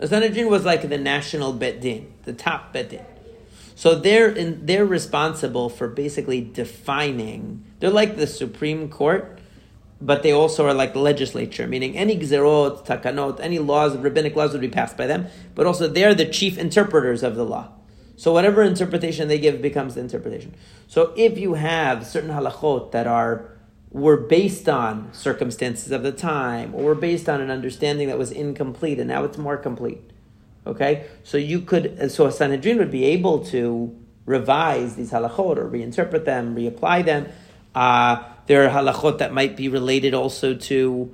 [0.00, 3.04] The Sanhedrin was like the national bet din, the top bet din.
[3.74, 7.64] So they're in, they're responsible for basically defining.
[7.78, 9.40] They're like the Supreme Court
[10.00, 14.52] but they also are like the legislature, meaning any gzerot, takanot, any laws, rabbinic laws
[14.52, 17.68] would be passed by them, but also they're the chief interpreters of the law.
[18.16, 20.54] So whatever interpretation they give becomes the interpretation.
[20.88, 23.52] So if you have certain halachot that are
[23.90, 28.30] were based on circumstances of the time, or were based on an understanding that was
[28.30, 30.00] incomplete, and now it's more complete.
[30.66, 35.68] Okay, so you could, so a Sanhedrin would be able to revise these halachot or
[35.68, 37.26] reinterpret them, reapply them.
[37.74, 41.12] Uh, there are halachot that might be related also to,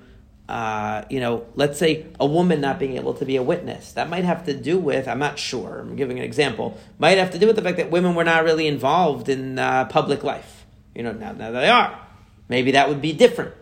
[0.48, 3.92] uh, you know, let's say a woman not being able to be a witness.
[3.92, 7.30] That might have to do with, I'm not sure, I'm giving an example, might have
[7.30, 10.66] to do with the fact that women were not really involved in uh, public life.
[10.94, 12.05] You know, now, now they are.
[12.48, 13.54] Maybe that would be different.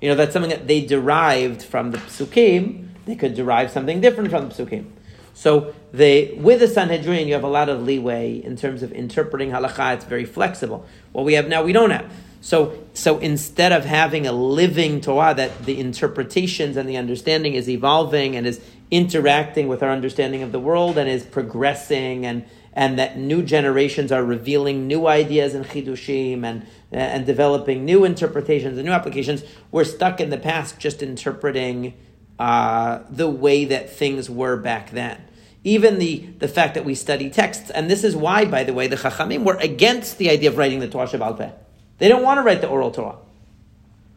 [0.00, 2.88] You know, that's something that they derived from the psukim.
[3.06, 4.86] They could derive something different from the psukim.
[5.34, 9.50] So they, with the Sanhedrin, you have a lot of leeway in terms of interpreting
[9.50, 9.94] halakha.
[9.94, 10.86] It's very flexible.
[11.12, 12.10] What we have now, we don't have.
[12.40, 17.68] So, so instead of having a living Torah that the interpretations and the understanding is
[17.68, 22.98] evolving and is interacting with our understanding of the world and is progressing and and
[22.98, 28.86] that new generations are revealing new ideas and chidushim and and developing new interpretations and
[28.86, 29.44] new applications.
[29.70, 31.94] We're stuck in the past just interpreting
[32.38, 35.22] uh, the way that things were back then.
[35.62, 38.86] Even the, the fact that we study texts, and this is why, by the way,
[38.86, 41.50] the Chachamim were against the idea of writing the Torah Shebe'al Peh.
[41.98, 43.18] They don't want to write the oral Torah.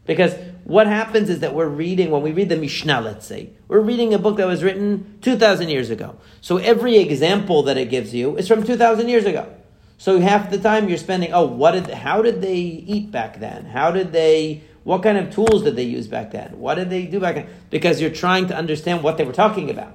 [0.06, 3.80] Because what happens is that we're reading, when we read the Mishnah, let's say, we're
[3.80, 6.16] reading a book that was written 2,000 years ago.
[6.40, 9.54] So every example that it gives you is from 2,000 years ago.
[9.98, 13.66] So half the time you're spending, oh, what did, how did they eat back then?
[13.66, 16.58] How did they, what kind of tools did they use back then?
[16.58, 17.48] What did they do back then?
[17.68, 19.94] Because you're trying to understand what they were talking about.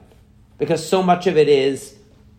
[0.59, 1.95] Because so much of it is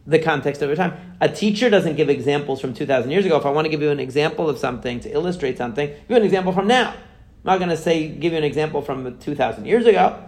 [0.06, 1.16] the context your time.
[1.20, 3.36] A teacher doesn't give examples from 2,000 years ago.
[3.36, 6.22] If I want to give you an example of something to illustrate something, give an
[6.22, 6.94] example from now.
[7.44, 10.22] I'm not going to say, give you an example from 2,000 years ago.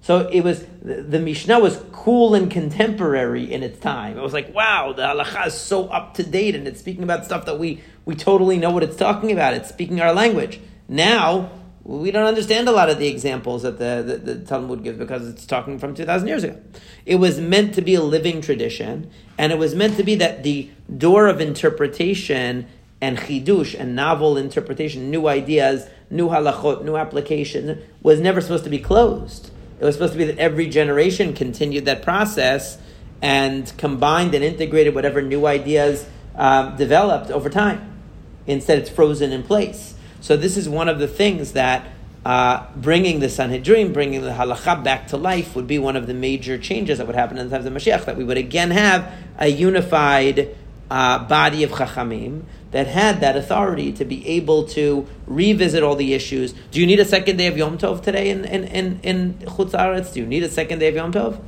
[0.00, 4.18] So it was, the, the Mishnah was cool and contemporary in its time.
[4.18, 7.24] It was like, wow, the halacha is so up to date and it's speaking about
[7.24, 9.54] stuff that we, we totally know what it's talking about.
[9.54, 10.60] It's speaking our language.
[10.88, 11.50] Now,
[11.84, 15.28] we don't understand a lot of the examples that the, the, the, Talmud gives because
[15.28, 16.60] it's talking from 2,000 years ago.
[17.06, 20.42] It was meant to be a living tradition, and it was meant to be that
[20.42, 22.66] the door of interpretation
[23.00, 28.70] and chidush and novel interpretation, new ideas, new halachot, new application, was never supposed to
[28.70, 29.50] be closed.
[29.80, 32.78] It was supposed to be that every generation continued that process
[33.20, 38.00] and combined and integrated whatever new ideas um, developed over time.
[38.46, 39.94] Instead, it's frozen in place.
[40.20, 41.86] So this is one of the things that
[42.24, 46.14] uh, bringing the Sanhedrin, bringing the halacha back to life would be one of the
[46.14, 49.12] major changes that would happen in the times of Mashiach, that we would again have
[49.38, 50.54] a unified
[50.90, 52.42] uh, body of chachamim
[52.72, 56.54] that had that authority to be able to revisit all the issues.
[56.70, 59.72] Do you need a second day of Yom Tov today in, in, in, in Chutz
[59.72, 60.12] Aretz?
[60.14, 61.40] Do you need a second day of Yom Tov?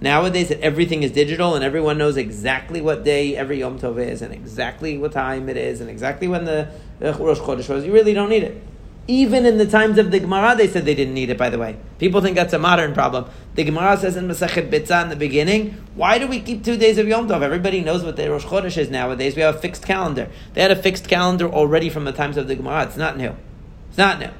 [0.00, 4.22] Nowadays, that everything is digital and everyone knows exactly what day every Yom Tov is
[4.22, 6.68] and exactly what time it is and exactly when the
[7.02, 7.84] uh, Rosh Chodesh was.
[7.84, 8.62] You really don't need it.
[9.08, 11.58] Even in the times of the Gemara, they said they didn't need it, by the
[11.58, 11.76] way.
[11.98, 13.26] People think that's a modern problem.
[13.54, 16.98] The Gemara says in Masechet Beitzah in the beginning, why do we keep two days
[16.98, 17.42] of Yom Tov?
[17.42, 19.36] Everybody knows what the Rosh Chodesh is nowadays.
[19.36, 20.28] We have a fixed calendar.
[20.54, 22.84] They had a fixed calendar already from the times of the Gemara.
[22.84, 23.36] It's not new.
[23.88, 24.30] It's not new.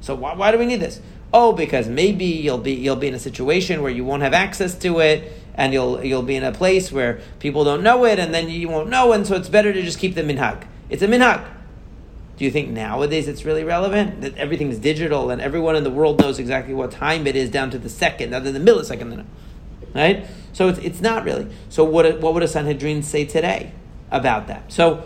[0.00, 1.00] So why, why do we need this?
[1.32, 4.74] Oh, because maybe you'll be you'll be in a situation where you won't have access
[4.80, 8.34] to it, and you'll you'll be in a place where people don't know it, and
[8.34, 10.66] then you won't know, and so it's better to just keep the minhag.
[10.90, 11.44] It's a minhag.
[12.36, 16.20] Do you think nowadays it's really relevant that everything's digital and everyone in the world
[16.20, 19.24] knows exactly what time it is down to the second, other than the millisecond,
[19.94, 20.26] right?
[20.52, 21.48] So it's, it's not really.
[21.68, 23.72] So what what would a Sanhedrin say today
[24.10, 24.72] about that?
[24.72, 25.04] So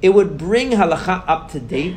[0.00, 1.96] it would bring halacha up to date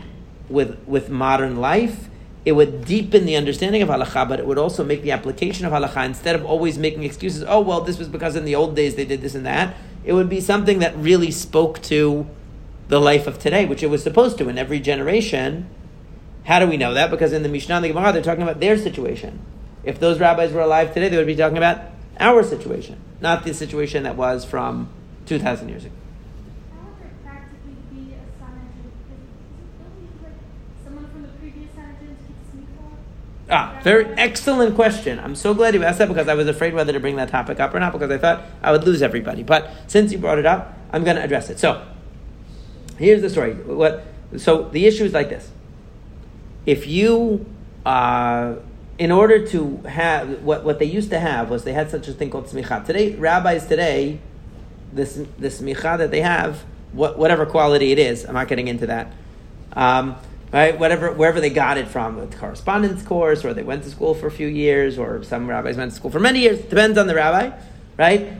[0.49, 2.09] with with modern life
[2.45, 5.71] it would deepen the understanding of halacha, but it would also make the application of
[5.71, 7.43] halacha instead of always making excuses.
[7.47, 9.75] Oh well, this was because in the old days they did this and that.
[10.03, 12.27] It would be something that really spoke to
[12.88, 15.67] the life of today, which it was supposed to in every generation.
[16.46, 17.10] How do we know that?
[17.10, 19.39] Because in the Mishnah and the Gemara, they're talking about their situation.
[19.84, 21.82] If those rabbis were alive today, they would be talking about
[22.19, 24.89] our situation, not the situation that was from
[25.26, 25.96] two thousand years ago.
[33.50, 35.19] Ah, very excellent question.
[35.19, 37.60] I'm so glad you asked that because I was afraid whether to bring that topic
[37.60, 39.43] up or not because I thought I would lose everybody.
[39.43, 41.60] But since you brought it up, I'm going to address it.
[41.60, 41.86] So,
[42.97, 43.53] here's the story.
[43.53, 44.06] What?
[44.38, 45.49] So the issue is like this:
[46.65, 47.45] if you,
[47.86, 48.56] uh,
[48.97, 52.13] in order to have what what they used to have was they had such a
[52.13, 52.86] thing called smicha.
[52.86, 54.19] Today, rabbis today,
[54.93, 58.88] this this smicha that they have, what, whatever quality it is, I'm not getting into
[58.88, 59.12] that.
[59.73, 60.15] Um,
[60.53, 60.77] right?
[60.77, 64.27] Whatever, wherever they got it from, a correspondence course, or they went to school for
[64.27, 66.60] a few years, or some rabbis went to school for many years.
[66.62, 67.58] Depends on the rabbi,
[67.97, 68.32] right?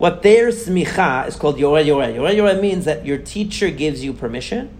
[0.00, 2.14] What their smicha is called yoreh yoreh.
[2.14, 4.70] Yoreh yoreh means that your teacher gives you permission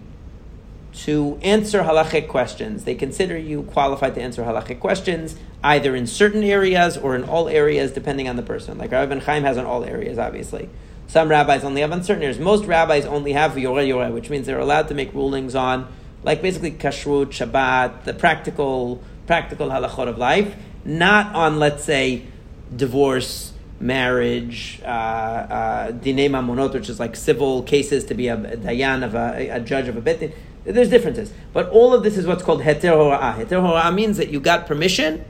[1.03, 2.85] to answer halachic questions.
[2.85, 7.47] They consider you qualified to answer halachic questions, either in certain areas or in all
[7.47, 8.79] areas, depending on the person.
[8.79, 10.69] Like Rabbi Ben Chaim has on all areas, obviously.
[11.05, 12.39] Some rabbis only have on certain areas.
[12.39, 15.87] Most rabbis only have yoreh yoreh, which means they're allowed to make rulings on
[16.23, 22.25] like basically kashrut, Shabbat, the practical practical halachot of life, not on let's say
[22.75, 23.50] divorce,
[23.81, 29.03] marriage, uh, uh, dinei mamonot, which is like civil cases to be a, a dayan
[29.03, 30.33] of a, a, judge of a bet.
[30.63, 33.37] There's differences, but all of this is what's called heter hora'ah.
[33.37, 35.25] Heter hora'ah means that you got permission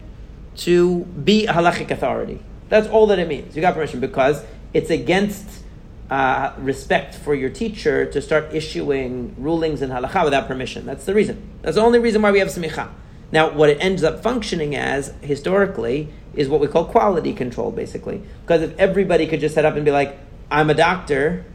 [0.57, 2.41] to be a halachic authority.
[2.67, 3.55] That's all that it means.
[3.55, 5.63] You got permission because it's against
[6.09, 10.85] uh, respect for your teacher to start issuing rulings in halacha without permission.
[10.85, 11.49] That's the reason.
[11.61, 12.89] That's the only reason why we have smicha.
[13.31, 18.21] Now, what it ends up functioning as historically is what we call quality control, basically.
[18.41, 20.17] Because if everybody could just set up and be like,
[20.49, 21.45] "I'm a doctor,"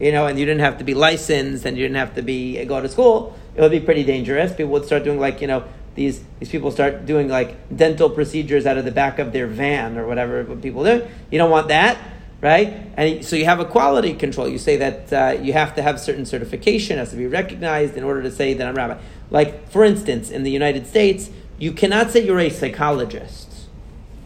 [0.00, 2.64] you know, and you didn't have to be licensed and you didn't have to be
[2.64, 4.52] go to school, it would be pretty dangerous.
[4.52, 8.66] People would start doing like you know these these people start doing like dental procedures
[8.66, 11.06] out of the back of their van or whatever people do.
[11.30, 11.98] You don't want that
[12.40, 12.92] right?
[12.96, 14.48] And so you have a quality control.
[14.48, 18.04] You say that uh, you have to have certain certification, has to be recognized in
[18.04, 19.00] order to say that I'm rabbi.
[19.30, 23.45] Like, for instance, in the United States, you cannot say you're a psychologist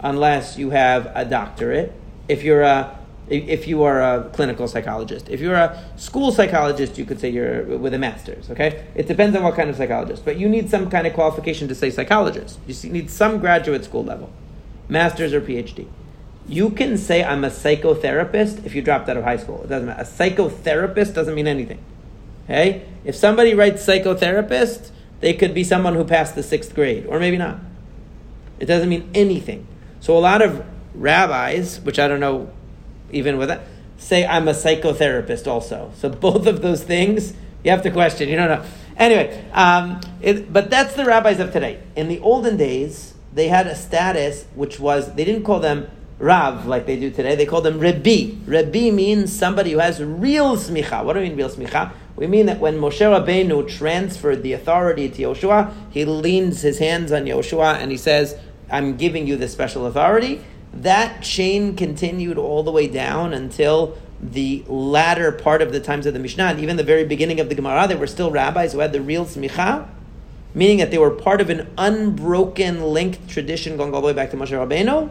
[0.02, 1.92] unless you have a doctorate.
[2.28, 2.96] If you're a
[3.30, 5.28] if you are a clinical psychologist.
[5.28, 8.84] If you're a school psychologist, you could say you're with a master's, okay?
[8.96, 11.74] It depends on what kind of psychologist, but you need some kind of qualification to
[11.76, 12.58] say psychologist.
[12.66, 14.32] You need some graduate school level,
[14.88, 15.86] master's or PhD.
[16.48, 19.62] You can say I'm a psychotherapist if you dropped out of high school.
[19.62, 20.02] It doesn't matter.
[20.02, 21.78] A psychotherapist doesn't mean anything.
[22.46, 22.84] Okay?
[23.04, 27.36] If somebody writes psychotherapist, they could be someone who passed the sixth grade, or maybe
[27.36, 27.60] not.
[28.58, 29.68] It doesn't mean anything.
[30.00, 32.50] So a lot of rabbis, which I don't know
[33.12, 33.62] even with that,
[33.98, 35.92] say I'm a psychotherapist also.
[35.96, 37.34] So both of those things
[37.64, 38.28] you have to question.
[38.28, 38.64] You don't know.
[38.96, 41.82] Anyway, um, it, but that's the rabbis of today.
[41.96, 46.66] In the olden days, they had a status which was they didn't call them Rav
[46.66, 47.34] like they do today.
[47.34, 48.36] They called them Rebbe.
[48.46, 51.04] Rebbe means somebody who has real smicha.
[51.04, 51.92] What do we mean real smicha?
[52.16, 57.12] We mean that when Moshe Rabbeinu transferred the authority to Yoshua, he leans his hands
[57.12, 58.38] on Yoshua and he says,
[58.70, 60.40] "I'm giving you this special authority."
[60.72, 66.12] That chain continued all the way down until the latter part of the times of
[66.12, 68.80] the Mishnah, and even the very beginning of the Gemara, there were still rabbis who
[68.80, 69.86] had the real smicha,
[70.54, 74.30] meaning that they were part of an unbroken linked tradition going all the way back
[74.30, 75.10] to Moshe Rabbeinu,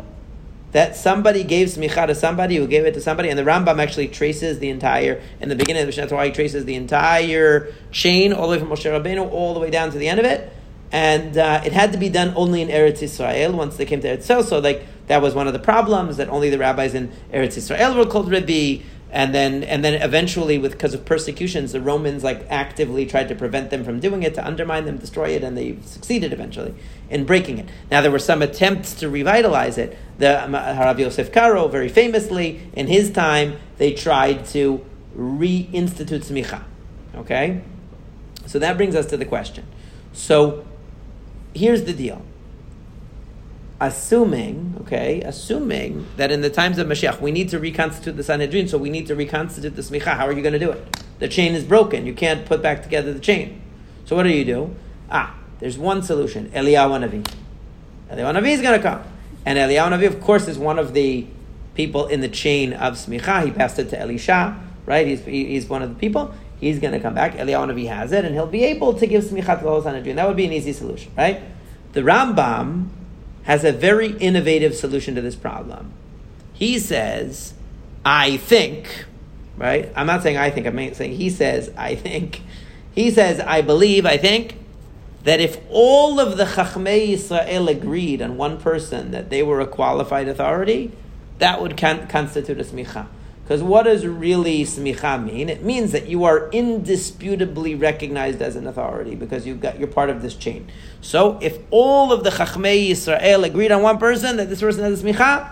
[0.72, 4.08] that somebody gave smicha to somebody who gave it to somebody, and the Rambam actually
[4.08, 8.32] traces the entire, in the beginning of the Mishnah, why he traces the entire chain,
[8.32, 10.54] all the way from Moshe Rabbeinu, all the way down to the end of it,
[10.92, 14.08] and uh, it had to be done only in Eretz Israel once they came to
[14.08, 17.12] Eretz Israel, so like, that was one of the problems, that only the rabbis in
[17.34, 21.82] Eretz Israel were called Rebbe, and then and then eventually with because of persecutions the
[21.82, 25.44] romans like actively tried to prevent them from doing it to undermine them destroy it
[25.44, 26.76] and they succeeded eventually
[27.10, 27.68] in breaking it.
[27.90, 29.98] Now there were some attempts to revitalize it.
[30.20, 34.86] The um, Harav Yosef Karo very famously in his time they tried to
[35.18, 36.64] reinstitute smicha.
[37.16, 37.62] Okay?
[38.46, 39.66] So that brings us to the question.
[40.14, 40.66] So
[41.54, 42.24] here's the deal
[43.82, 48.68] assuming, okay, assuming that in the times of Mashiach we need to reconstitute the Sanhedrin,
[48.68, 51.04] so we need to reconstitute the Smicha, how are you going to do it?
[51.20, 52.06] The chain is broken.
[52.06, 53.62] You can't put back together the chain.
[54.06, 54.76] So what do you do?
[55.10, 56.50] Ah, there's one solution.
[56.50, 57.26] Eliyahu Navi.
[58.12, 59.04] Eliyahu Navi is going to come.
[59.46, 61.28] And Eliyahu Navi, of course, is one of the
[61.76, 63.46] people in the chain of Smicha.
[63.46, 65.06] He passed it to Elisha, right?
[65.08, 66.34] He's, he's one of the people.
[66.60, 67.36] He's going to come back.
[67.36, 70.18] Eliyahu Navi has it, and he'll be able to give Smicha to the whole Sanhedrin.
[70.18, 71.42] That would be an easy solution, right?
[71.94, 72.90] The Rambam
[73.44, 75.94] has a very innovative solution to this problem.
[76.54, 77.54] He says,
[78.04, 79.06] I think,
[79.58, 79.92] right?
[79.96, 82.42] I'm not saying I think, I'm saying he says, I think.
[82.94, 84.58] He says, I believe, I think,
[85.24, 89.68] that if all of the Chachmei Israel agreed on one person that they were a
[89.68, 90.92] qualified authority,
[91.38, 93.08] that would con- constitute a smicha.
[93.50, 95.50] Because what does really smicha mean?
[95.50, 100.12] It means that you are indisputably recognized as an authority because you've got, you're part
[100.12, 100.70] of this chain.
[101.02, 105.02] So if all of the Chachmei Yisrael agreed on one person that this person has
[105.02, 105.52] a smicha,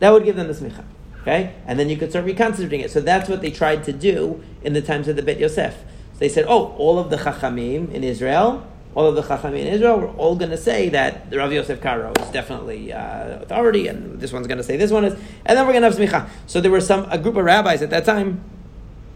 [0.00, 0.82] that would give them the smicha.
[1.20, 1.54] Okay?
[1.68, 2.90] And then you could start reconstituting it.
[2.90, 5.74] So that's what they tried to do in the times of the Bet Yosef.
[6.14, 9.66] So they said, oh, all of the Chachamim in Israel all of the Chachamim in
[9.68, 13.86] Israel were all going to say that the Rav Yosef Karo is definitely uh, authority,
[13.86, 15.12] and this one's going to say this one is,
[15.46, 16.28] and then we're going to have smicha.
[16.46, 18.42] So there were some a group of rabbis at that time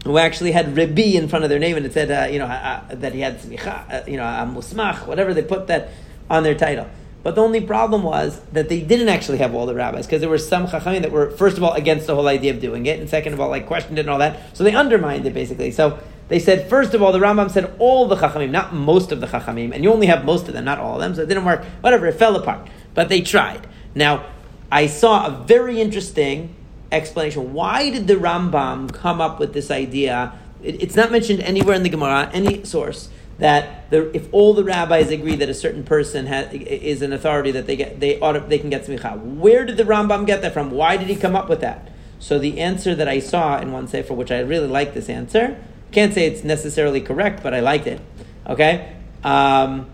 [0.05, 2.45] who actually had Rebbe in front of their name, and it said uh, you know
[2.45, 5.89] uh, uh that he had smicha, uh, you know a musmach, whatever they put that
[6.29, 6.87] on their title.
[7.23, 10.29] But the only problem was that they didn't actually have all the rabbis because there
[10.29, 12.99] were some chachamim that were first of all against the whole idea of doing it,
[12.99, 14.55] and second of all like questioned it and all that.
[14.55, 15.71] So they undermined it basically.
[15.71, 19.21] So they said, first of all, the Rambam said all the Chachamim, not most of
[19.21, 21.27] the Chachamim, and you only have most of them, not all of them, so it
[21.27, 21.63] didn't work.
[21.81, 22.67] Whatever, it fell apart.
[22.95, 23.67] But they tried.
[23.93, 24.25] Now,
[24.71, 26.55] I saw a very interesting
[26.91, 27.53] explanation.
[27.53, 30.33] Why did the Rambam come up with this idea?
[30.63, 34.63] It, it's not mentioned anywhere in the Gemara, any source, that the, if all the
[34.63, 38.31] rabbis agree that a certain person has, is an authority, that they get they ought
[38.31, 39.19] to, they can get smicha.
[39.19, 40.71] Where did the Rambam get that from?
[40.71, 41.91] Why did he come up with that?
[42.17, 45.61] So the answer that I saw in one sefer, which I really like this answer,
[45.91, 48.01] can't say it's necessarily correct, but I liked it.
[48.47, 48.95] Okay?
[49.23, 49.87] Um,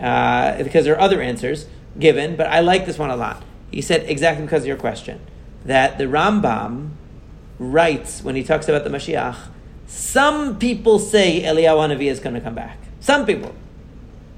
[0.00, 1.66] uh, because there are other answers
[1.98, 3.42] given, but I like this one a lot.
[3.70, 5.20] He said exactly because of your question
[5.64, 6.90] that the Rambam
[7.58, 9.36] writes when he talks about the Mashiach.
[9.86, 12.78] Some people say Eliyahu Hanavi is going to come back.
[13.00, 13.54] Some people,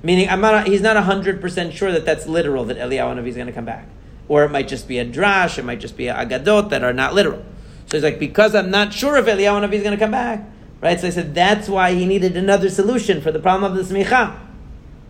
[0.03, 0.67] meaning I'm not.
[0.67, 3.64] He's not hundred percent sure that that's literal that Eliyahu Hanavi is going to come
[3.64, 3.87] back,
[4.29, 5.59] or it might just be a drash.
[5.59, 7.45] It might just be a agadot that are not literal.
[7.87, 10.45] So he's like, because I'm not sure if Eliyahu Hanavi is going to come back,
[10.85, 11.01] Right?
[11.01, 14.38] So I said that's why he needed another solution for the problem of the smicha.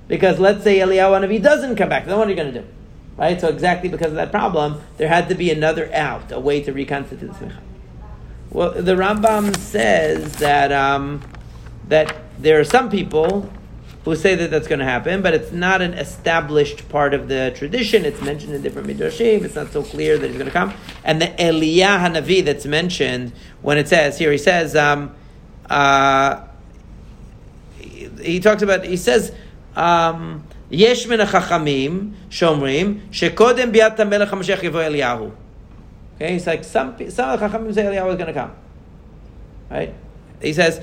[0.06, 2.66] Because let's say Eliyahu Hanavi doesn't come back, then what are you going to do?
[3.16, 3.40] Right?
[3.40, 6.72] So exactly because of that problem, there had to be another out, a way to
[6.72, 7.59] reconstitute the smicha.
[8.51, 11.22] Well, the Rambam says that um,
[11.88, 13.53] that there are some people
[14.05, 17.53] who say that that's going to happen, but it's not an established part of the
[17.57, 18.05] tradition.
[18.05, 19.42] It's mentioned in different midrashim.
[19.42, 20.72] It's not so clear that he's going to come.
[21.03, 24.76] And the Eliyahu Hanavi that's mentioned when it says here, he says.
[24.76, 25.16] Um,
[25.70, 26.41] uh,
[28.22, 29.32] he, talks about, he says,
[29.76, 35.30] um, יש מן החכמים שאומרים שקודם ביאת המלך המשיח יבוא אליהו.
[36.20, 38.51] Okay, he's like some some of the Chachamim say Eliyahu is going to come.
[39.72, 39.93] Right?
[40.41, 40.82] He says,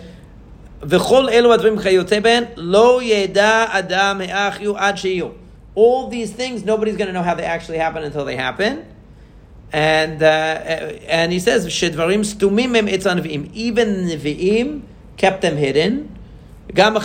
[0.80, 5.34] "V'chol elu advim chayotze ben lo yeda adam he'achyu ad sheyu."
[5.74, 8.86] All these things, nobody's going to know how they actually happen until they happen.
[9.73, 14.81] And uh, and he says, "Shedvarim stumim em etzan Even nevi'im
[15.17, 16.17] kept them hidden.
[16.73, 17.01] And the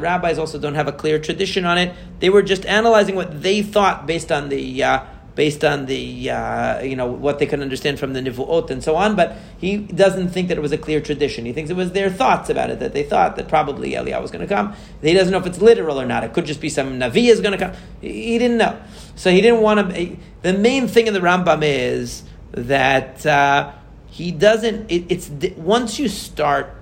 [0.00, 1.94] rabbis also don't have a clear tradition on it.
[2.20, 5.00] They were just analyzing what they thought based on the uh,
[5.34, 8.96] based on the uh, you know what they could understand from the nivuot and so
[8.96, 9.16] on.
[9.16, 11.44] But he doesn't think that it was a clear tradition.
[11.44, 14.30] He thinks it was their thoughts about it that they thought that probably Eliyahu was
[14.30, 14.74] going to come.
[15.00, 16.24] He doesn't know if it's literal or not.
[16.24, 17.76] It could just be some navi is going to come.
[18.00, 18.80] He didn't know,
[19.16, 20.16] so he didn't want to.
[20.42, 23.72] The main thing in the Rambam is that uh,
[24.06, 24.90] he doesn't.
[24.90, 26.76] It, it's once you start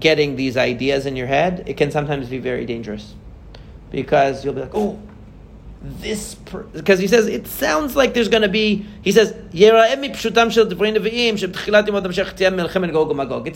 [0.00, 3.14] getting these ideas in your head, it can sometimes be very dangerous
[3.90, 4.98] because you'll be like, oh,
[5.86, 8.84] this because he says it sounds like there's going to be.
[9.02, 9.62] He says it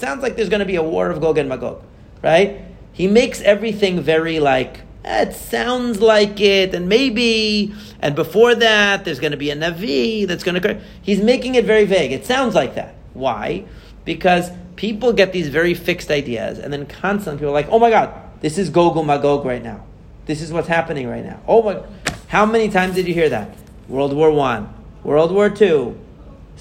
[0.01, 1.83] sounds like there's going to be a war of Gog and Magog,
[2.22, 2.62] right?
[2.93, 9.05] He makes everything very like eh, it sounds like it, and maybe, and before that,
[9.05, 10.81] there's going to be a Navi that's going to occur.
[11.03, 12.12] He's making it very vague.
[12.12, 12.95] It sounds like that.
[13.14, 13.64] Why?
[14.05, 17.91] Because people get these very fixed ideas, and then constantly people are like, oh my
[17.91, 19.85] God, this is Gog and Magog right now.
[20.26, 21.41] This is what's happening right now.
[21.47, 21.83] Oh my,
[22.31, 23.57] how many times did you hear that?
[23.89, 24.72] World War One,
[25.03, 25.99] World War Two,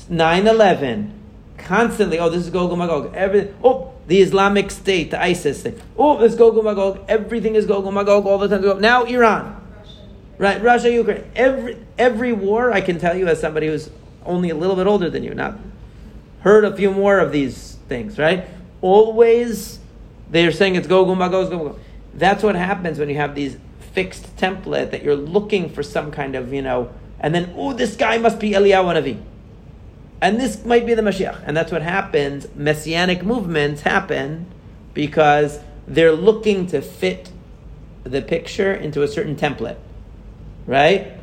[0.10, 1.12] 9-11,
[1.60, 3.16] constantly, oh, this is Gogol Magog.
[3.16, 5.80] Every, oh, the Islamic State, the ISIS thing.
[5.96, 7.06] Oh, this Gogol Magog.
[7.08, 8.82] Everything is Gogol Magog all the time.
[8.82, 9.58] Now Iran.
[10.40, 11.30] Right, Russia, Ukraine.
[11.36, 13.92] Every every war, I can tell you as somebody who's
[14.26, 15.60] only a little bit older than you, not
[16.42, 18.48] heard a few more of these things, right?
[18.82, 19.80] Always
[20.32, 21.78] they're saying it's go gumba goes go.
[22.16, 23.58] That's what happens when you have these
[23.94, 27.96] fixed template that you're looking for some kind of you know, and then oh this
[27.96, 29.22] guy must be Eliyahu Navi,
[30.22, 32.48] and this might be the Mashiach, and that's what happens.
[32.56, 34.46] Messianic movements happen
[34.94, 37.32] because they're looking to fit
[38.04, 39.78] the picture into a certain template,
[40.66, 41.14] right?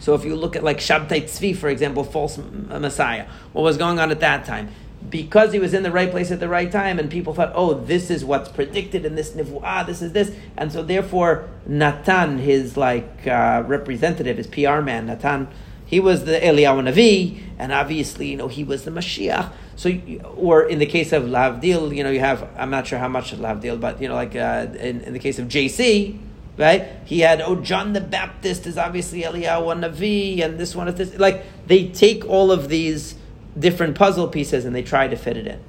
[0.00, 3.98] So if you look at like Shabtai Tzvi, for example, false Messiah, what was going
[3.98, 4.70] on at that time?
[5.08, 7.74] Because he was in the right place at the right time, and people thought, oh,
[7.74, 12.76] this is what's predicted in this nivuah, this is this, and so therefore Natan, his
[12.76, 15.48] like uh, representative, his PR man, Natan,
[15.86, 19.50] he was the Eliyahu Navi, and obviously, you know, he was the Mashiach.
[19.74, 19.90] So,
[20.36, 23.32] or in the case of Lavdil, you know, you have I'm not sure how much
[23.32, 26.20] Lavdil, but you know, like uh, in, in the case of JC,
[26.56, 26.86] right?
[27.06, 31.18] He had, oh, John the Baptist is obviously Eliyahu Navi, and this one is this.
[31.18, 33.16] Like, they take all of these
[33.58, 35.60] different puzzle pieces and they try to fit it in.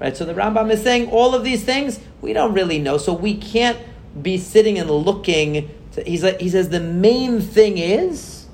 [0.00, 0.16] Right?
[0.16, 3.36] So the Rambam is saying all of these things we don't really know, so we
[3.36, 3.78] can't
[4.20, 5.70] be sitting and looking.
[5.92, 8.46] To, he's like, he says the main thing is,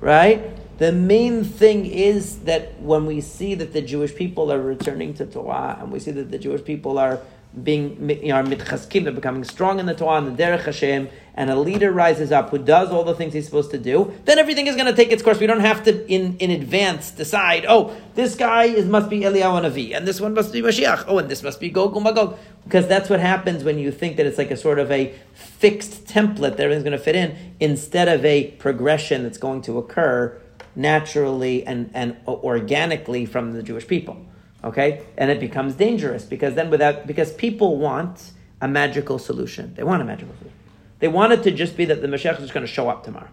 [0.00, 0.50] right?
[0.78, 5.26] The main thing is that when we see that the Jewish people are returning to
[5.26, 7.20] Torah and we see that the Jewish people are
[7.62, 11.50] being you know, mitchaskim, they're becoming strong in the Torah and the Derech Hashem, and
[11.50, 14.66] a leader rises up who does all the things he's supposed to do, then everything
[14.66, 15.38] is going to take its course.
[15.38, 19.70] We don't have to, in, in advance, decide, oh, this guy is must be Eliyahu
[19.70, 22.38] Navi, and this one must be Mashiach, oh, and this must be Gog Magog.
[22.64, 26.06] Because that's what happens when you think that it's like a sort of a fixed
[26.06, 30.38] template that everything's going to fit in, instead of a progression that's going to occur
[30.74, 34.24] naturally and, and organically from the Jewish people.
[34.64, 35.04] Okay?
[35.16, 39.74] And it becomes dangerous because then without because people want a magical solution.
[39.74, 40.58] They want a magical solution.
[41.00, 43.28] They want it to just be that the Mashiach is going to show up tomorrow.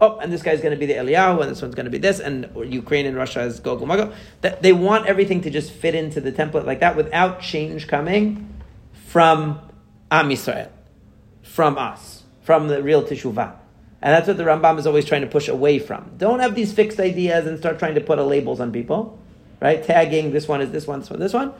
[0.00, 1.98] Oh, and this guy's going to be the Eliyahu, and this one's going to be
[1.98, 4.14] this, and Ukraine and Russia is Gog Magog.
[4.40, 8.48] That they want everything to just fit into the template like that without change coming
[9.08, 9.60] from
[10.10, 10.70] Am Yisrael,
[11.42, 13.56] from us, from the real Teshuvah.
[14.00, 16.12] And that's what the Rambam is always trying to push away from.
[16.16, 19.19] Don't have these fixed ideas and start trying to put labels on people
[19.60, 19.82] right?
[19.82, 21.52] Tagging this one is this one, this one, this one.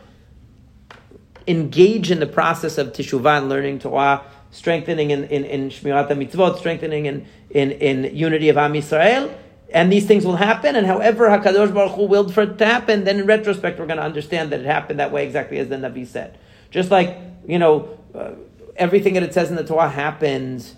[1.47, 7.07] Engage in the process of teshuvah learning Torah, strengthening in, in, in Shmirat mitzvot, strengthening
[7.07, 9.33] in, in, in unity of Am Yisrael,
[9.73, 10.77] and these things will happen.
[10.77, 13.99] And however Hakadosh Baruch Hu willed for it to happen, then in retrospect we're going
[13.99, 16.39] to understand that it happened that way exactly as the Navi said.
[16.71, 18.33] Just like you know, uh,
[18.77, 20.69] everything that it says in the Torah happened.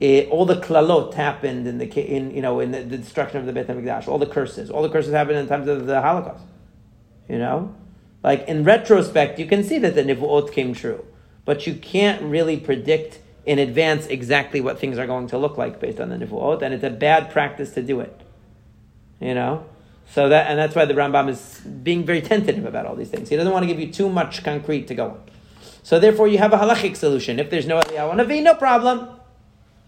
[0.00, 3.46] It, all the klalot happened in the in you know in the, the destruction of
[3.46, 4.08] the Beit Hamikdash.
[4.08, 6.44] All the curses, all the curses happened in times of the Holocaust.
[7.28, 7.74] You know?
[8.22, 11.04] Like in retrospect, you can see that the Nivuot came true.
[11.44, 15.78] But you can't really predict in advance exactly what things are going to look like
[15.78, 18.18] based on the Nivuot, and it's a bad practice to do it.
[19.20, 19.66] You know?
[20.10, 23.28] So that and that's why the Rambam is being very tentative about all these things.
[23.28, 25.20] He doesn't want to give you too much concrete to go on.
[25.82, 27.38] So therefore you have a halachic solution.
[27.38, 29.08] If there's no Eliyahu Navi, no problem.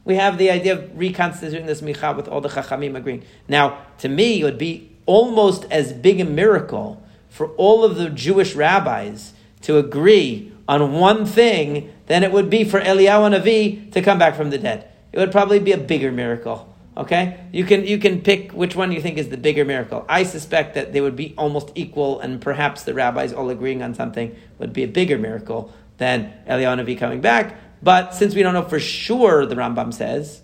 [0.04, 3.24] we have the idea of reconstituting this micha with all the chachamim agreeing.
[3.48, 7.02] Now, to me, it would be almost as big a miracle
[7.36, 12.64] for all of the Jewish rabbis to agree on one thing than it would be
[12.64, 14.90] for Eliyahu Navi to come back from the dead.
[15.12, 16.74] It would probably be a bigger miracle.
[16.96, 20.06] Okay, you can you can pick which one you think is the bigger miracle.
[20.08, 23.92] I suspect that they would be almost equal, and perhaps the rabbis all agreeing on
[23.94, 27.54] something would be a bigger miracle than Eliyahu Navi coming back.
[27.82, 30.40] But since we don't know for sure, the Rambam says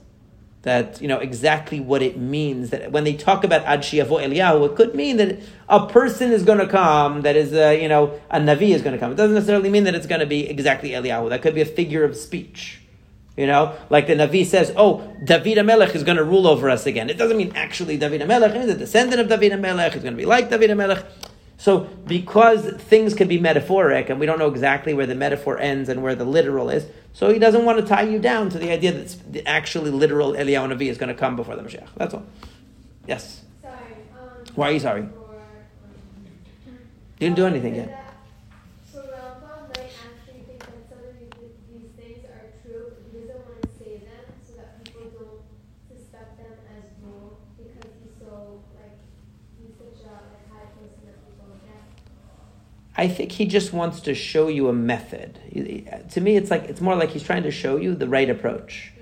[0.62, 2.70] that you know exactly what it means.
[2.70, 5.38] That when they talk about Ad Shiavo Eliyahu, it could mean that
[5.68, 7.22] a person is going to come.
[7.22, 9.12] That is, a, you know, a Navi is going to come.
[9.12, 11.30] It doesn't necessarily mean that it's going to be exactly Eliyahu.
[11.30, 12.78] That could be a figure of speech.
[13.36, 16.84] You know, like the Navi says, oh, David Amelech is going to rule over us
[16.84, 17.08] again.
[17.08, 18.54] It doesn't mean actually David Amelech.
[18.54, 19.94] He's a descendant of David Amelech.
[19.94, 21.04] He's going to be like David Amelech.
[21.62, 25.88] So, because things can be metaphoric, and we don't know exactly where the metaphor ends
[25.88, 28.72] and where the literal is, so he doesn't want to tie you down to the
[28.72, 31.86] idea that the actually literal Eliyahu Navi is going to come before the Mashiach.
[31.96, 32.26] That's all.
[33.06, 33.42] Yes.
[33.62, 33.74] Sorry.
[34.18, 35.02] Um, Why are you sorry?
[35.02, 35.10] um,
[37.20, 38.12] You didn't do anything yet.
[38.92, 41.30] So Rambam might actually think that some of these,
[41.70, 45.46] these things are true, but he doesn't want to say them so that people don't
[45.86, 48.98] suspect them as real because he's so like
[49.62, 51.86] he's such a like, high person that people look at.
[52.96, 55.38] I think he just wants to show you a method.
[56.10, 58.92] To me, it's like it's more like he's trying to show you the right approach.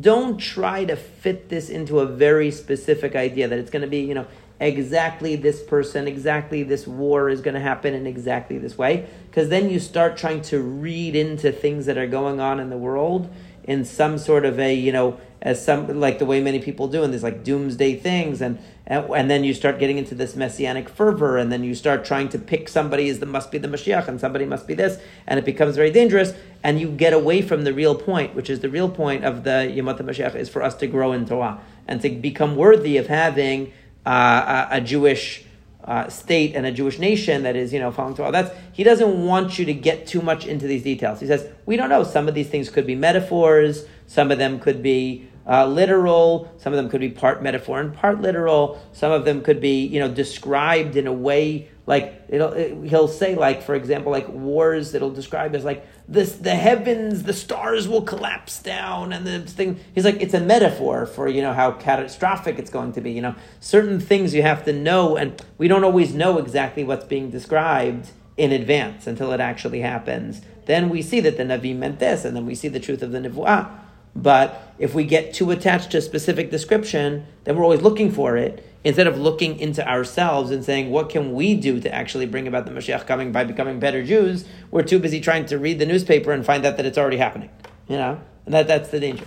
[0.00, 4.00] Don't try to fit this into a very specific idea that it's going to be,
[4.00, 4.26] you know,
[4.60, 9.06] exactly this person, exactly this war is going to happen in exactly this way.
[9.28, 12.78] Because then you start trying to read into things that are going on in the
[12.78, 13.28] world
[13.64, 17.02] in some sort of a, you know, as some like the way many people do,
[17.04, 20.88] and there's like doomsday things, and, and and then you start getting into this messianic
[20.88, 24.08] fervor, and then you start trying to pick somebody as the must be the Mashiach,
[24.08, 26.32] and somebody must be this, and it becomes very dangerous,
[26.62, 29.70] and you get away from the real point, which is the real point of the
[29.76, 33.70] Yemot Mashiach is for us to grow in Torah and to become worthy of having
[34.06, 35.44] uh, a, a Jewish
[35.84, 38.32] uh, state and a Jewish nation that is, you know, following Torah.
[38.32, 41.20] That's he doesn't want you to get too much into these details.
[41.20, 42.02] He says we don't know.
[42.02, 43.84] Some of these things could be metaphors.
[44.06, 46.52] Some of them could be uh, literal.
[46.58, 48.80] Some of them could be part metaphor and part literal.
[48.92, 52.52] Some of them could be, you know, described in a way like it'll.
[52.52, 54.94] It, he'll say, like for example, like wars.
[54.94, 59.78] It'll describe as like this: the heavens, the stars will collapse down, and the thing.
[59.94, 63.12] He's like, it's a metaphor for you know how catastrophic it's going to be.
[63.12, 67.04] You know, certain things you have to know, and we don't always know exactly what's
[67.04, 70.40] being described in advance until it actually happens.
[70.64, 73.12] Then we see that the Navi meant this, and then we see the truth of
[73.12, 73.83] the Nevuah.
[74.16, 78.36] But if we get too attached to a specific description, then we're always looking for
[78.36, 82.46] it instead of looking into ourselves and saying, what can we do to actually bring
[82.46, 84.44] about the Mashiach coming by becoming better Jews?
[84.70, 87.50] We're too busy trying to read the newspaper and find out that it's already happening.
[87.88, 88.20] You know?
[88.44, 89.26] And that, that's the danger.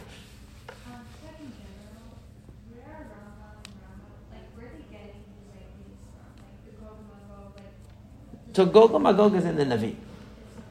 [8.53, 9.95] So Gog and Magog is in the Navi.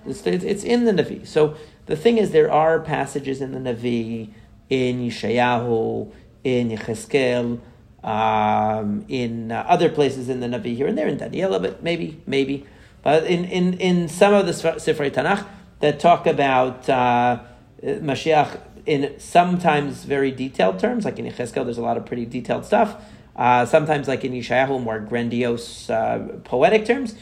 [0.09, 1.27] It's, it's, in the Navi.
[1.27, 4.31] So the thing is, there are passages in the Navi,
[4.69, 6.13] in Yeshayahu,
[6.45, 7.61] in Yecheskel,
[8.05, 12.21] um, in uh, other places in the Navi here and there, in Daniela, but maybe,
[12.27, 12.67] maybe.
[13.03, 15.47] But in, in, in some of the Sif- Sifrei Tanakh
[15.81, 17.41] that talk about uh,
[17.83, 22.65] Mashiach in sometimes very detailed terms, like in Yecheskel, there's a lot of pretty detailed
[22.65, 22.97] stuff.
[23.35, 27.15] Uh, sometimes, like in Yeshayahu, more grandiose, uh, poetic terms.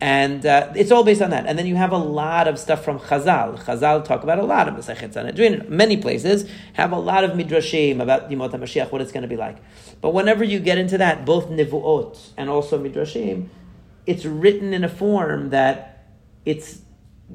[0.00, 1.44] And uh, it's all based on that.
[1.46, 3.62] And then you have a lot of stuff from Chazal.
[3.64, 5.66] Chazal talk about a lot of Masechet Sanhedrin.
[5.68, 9.36] Many places have a lot of midrashim about Yimot HaMashiach, what it's going to be
[9.36, 9.58] like.
[10.00, 13.48] But whenever you get into that, both Nevuot and also midrashim,
[14.06, 16.06] it's written in a form that
[16.46, 16.80] it's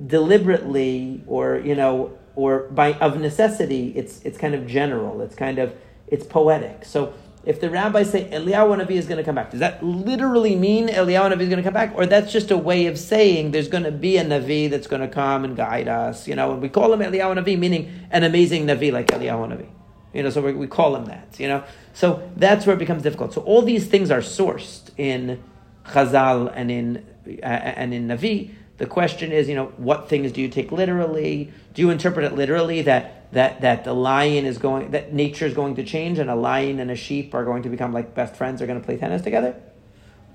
[0.07, 5.57] deliberately or you know or by of necessity it's it's kind of general it's kind
[5.57, 5.74] of
[6.07, 7.13] it's poetic so
[7.46, 10.88] if the rabbis say Eliyahu Navi is going to come back, does that literally mean
[10.88, 13.68] Eliyahu Navi is going to come back, or that's just a way of saying there's
[13.68, 16.28] going to be a Navi that's going to come and guide us?
[16.28, 19.68] You know, and we call him Eliyahu Navi, meaning an amazing Navi like Eliyahu Navi.
[20.14, 21.39] You know, so we, we call him that.
[21.39, 23.34] You know, so that's where it becomes difficult.
[23.34, 25.43] So all these things are sourced in
[25.86, 28.52] Chazal and in uh, and in Navi.
[28.78, 31.51] The question is, you know, what things do you take literally?
[31.73, 35.53] Do you interpret it literally that that that the lion is going that nature is
[35.53, 38.36] going to change and a lion and a sheep are going to become like best
[38.36, 39.55] friends are going to play tennis together?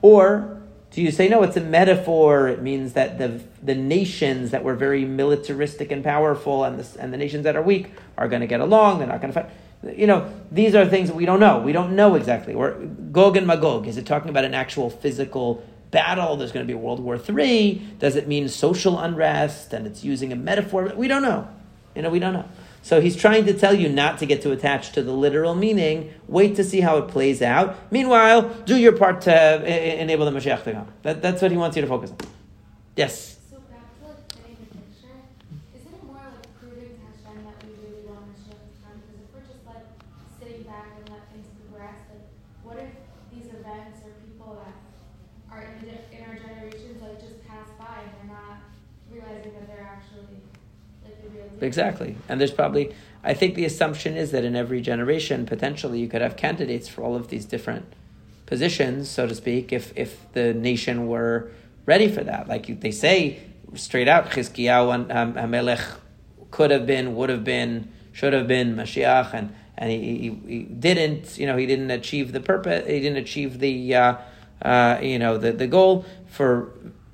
[0.01, 4.65] Or do you say no, it's a metaphor, it means that the the nations that
[4.65, 8.41] were very militaristic and powerful and the, and the nations that are weak are going
[8.41, 9.51] to get along, they're not going to fight.
[9.97, 11.61] You know, these are things that we don't know.
[11.61, 12.55] We don't know exactly.
[12.55, 12.73] Or
[13.13, 16.37] Gog and Magog, is it talking about an actual physical battle.
[16.37, 17.75] There's going to be World War III.
[17.99, 20.93] Does it mean social unrest and it's using a metaphor?
[20.95, 21.49] We don't know.
[21.95, 22.49] You know, we don't know.
[22.83, 26.15] So he's trying to tell you not to get too attached to the literal meaning.
[26.29, 27.77] Wait to see how it plays out.
[27.93, 30.89] Meanwhile, do your part to uh, enable the Mashiach to come.
[31.03, 32.17] That, that's what he wants you to focus on.
[32.97, 33.37] Yes.
[33.51, 35.13] So back to like getting the picture,
[35.77, 38.97] isn't it more like proving to Hashem that we really want Mashiach to come?
[38.97, 39.85] Because if we're just like
[40.41, 42.25] sitting back and let things progress, like
[42.65, 42.89] what if
[43.29, 44.73] these events or people that
[45.53, 48.65] are in, the, in our generations like just pass by and they're not
[49.13, 50.41] realizing that they're actually
[51.05, 51.50] like the real deal?
[51.61, 52.17] Exactly.
[52.29, 56.23] And there's probably, I think the assumption is that in every generation, potentially, you could
[56.23, 57.93] have candidates for all of these different
[58.47, 61.51] positions, so to speak, if, if the nation were
[61.87, 62.49] ready for that.
[62.49, 63.41] Like they say
[63.75, 65.99] straight out, Chizkiyahu and um, Hamelech
[66.51, 70.63] could have been, would have been, should have been Mashiach, and, and he, he, he
[70.65, 74.17] didn't, you know, he didn't achieve the purpose, he didn't achieve the, uh,
[74.63, 76.73] uh, you know, the, the goal for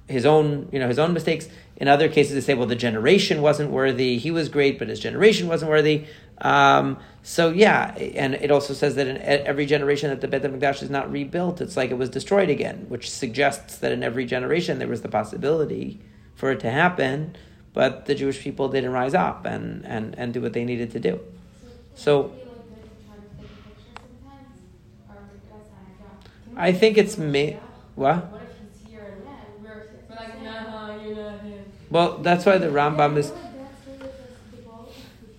[0.09, 1.49] his own, you know, his own mistakes.
[1.77, 4.19] In other cases, they say, well, the generation wasn't worthy.
[4.19, 6.07] He was great, but his generation wasn't worthy.
[6.39, 10.83] Um, so yeah, and it also says that in every generation that the Beit Hamikdash
[10.83, 14.79] is not rebuilt, it's like it was destroyed again, which suggests that in every generation
[14.79, 16.01] there was the possibility
[16.35, 17.35] for it to happen,
[17.73, 21.01] but the Jewish people didn't rise up and, and, and do what they needed to
[21.01, 21.21] do.
[21.95, 22.33] So-
[26.59, 27.59] I think it's me.
[27.97, 28.46] good
[31.91, 33.29] Well, that's why the Rambam is.
[33.31, 34.93] Yeah, that's really just the goal.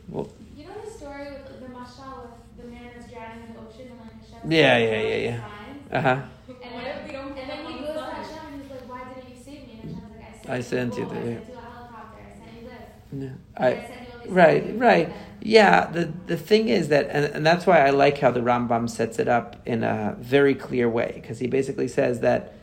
[0.10, 3.60] Well, You know the story with the mashal with the man that's drowning in the
[3.60, 4.52] ocean and like Hashem.
[4.52, 5.98] Yeah, says, yeah, yeah, "Oh, yeah.
[5.98, 6.10] uh huh.
[6.10, 9.30] And what we don't and then he goes to Hashem and he's like, why didn't
[9.30, 9.80] you save me?
[9.84, 11.60] And Hashem's like, I I sent, sent you you a the- I sent you a
[11.60, 13.32] helicopter, I sent you this.
[13.58, 13.64] Yeah.
[13.66, 15.14] I, sent you all these right, right.
[15.42, 18.90] Yeah, the the thing is that, and, and that's why I like how the Rambam
[18.90, 22.54] sets it up in a very clear way, because he basically says that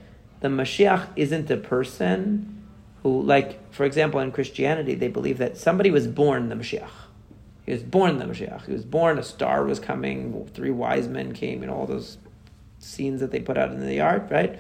[0.40, 2.53] the Mashiach isn't a person
[3.04, 6.88] who, like, for example, in Christianity, they believe that somebody was born the Mashiach.
[7.66, 8.64] He was born the Mashiach.
[8.64, 12.18] He was born, a star was coming, three wise men came, and all those
[12.78, 14.58] scenes that they put out in the yard, right?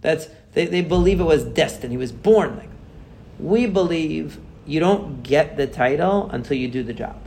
[0.00, 1.92] That's they, they believe it was destined.
[1.92, 2.70] He was born like.
[3.40, 7.20] We believe you don't get the title until you do the job.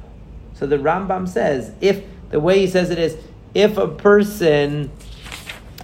[0.54, 3.18] So the Rambam says, if the way he says it is,
[3.54, 4.92] if a person,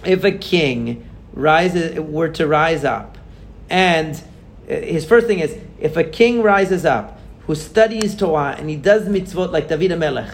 [0.04, 3.18] if a king rises were to rise up,
[3.68, 4.22] and
[4.70, 9.08] his first thing is, if a king rises up who studies Torah and he does
[9.08, 10.32] mitzvot like David Melech,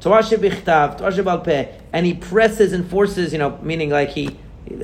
[0.00, 4.36] Torah shebichtav, Torah Shebe'al Peh, and he presses and forces, you know, meaning like he,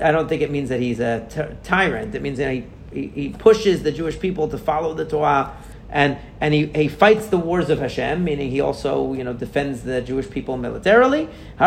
[0.02, 2.14] I don't think it means that he's a ty- tyrant.
[2.14, 5.54] It means he, he, he pushes the Jewish people to follow the Torah,
[5.90, 9.82] and and he, he fights the wars of Hashem, meaning he also you know defends
[9.82, 11.28] the Jewish people militarily.
[11.58, 11.64] The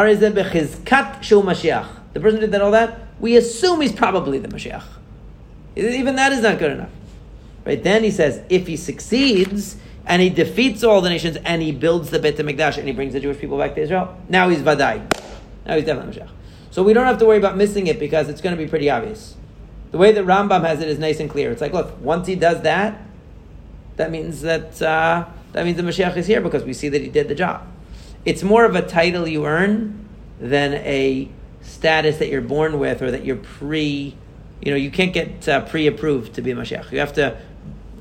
[2.20, 4.86] person who did all that, we assume he's probably the Mashiach.
[5.76, 6.90] Even that is not good enough.
[7.66, 7.82] Right?
[7.82, 12.10] Then he says, if he succeeds and he defeats all the nations and he builds
[12.10, 15.08] the Beit HaMikdash and he brings the Jewish people back to Israel, now he's Vadai.
[15.66, 16.30] Now he's definitely Mashiach.
[16.72, 18.90] So we don't have to worry about missing it because it's going to be pretty
[18.90, 19.36] obvious.
[19.92, 21.52] The way that Rambam has it is nice and clear.
[21.52, 23.00] It's like, look, once he does that,
[23.98, 27.10] that means that uh, that means the Mashiach is here because we see that he
[27.10, 27.68] did the job.
[28.24, 30.08] It's more of a title you earn
[30.40, 31.30] than a
[31.62, 34.16] status that you're born with or that you're pre.
[34.62, 36.92] You know, you can't get uh, pre-approved to be a Mashiach.
[36.92, 37.38] You have to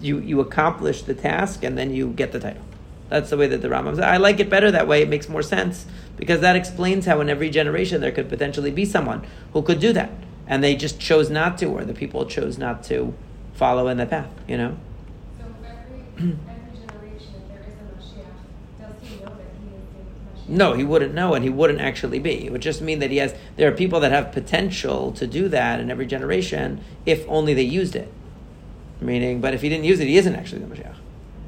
[0.00, 2.62] you you accomplish the task and then you get the title.
[3.08, 4.04] That's the way that the Rambam says.
[4.04, 5.02] I like it better that way.
[5.02, 5.84] It makes more sense
[6.16, 9.92] because that explains how in every generation there could potentially be someone who could do
[9.92, 10.12] that,
[10.46, 13.12] and they just chose not to, or the people chose not to
[13.54, 14.30] follow in the path.
[14.46, 14.76] You know.
[15.38, 20.48] So every, every generation, there is a Mashiach, does he know that he is Mashiach?
[20.48, 22.46] No, he wouldn't know, and he wouldn't actually be.
[22.46, 23.34] It would just mean that he has.
[23.56, 27.62] There are people that have potential to do that in every generation, if only they
[27.62, 28.12] used it.
[29.00, 30.96] Meaning, but if he didn't use it, he isn't actually the Mashiach.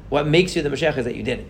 [0.09, 1.47] What makes you the Mashiach is that you did it.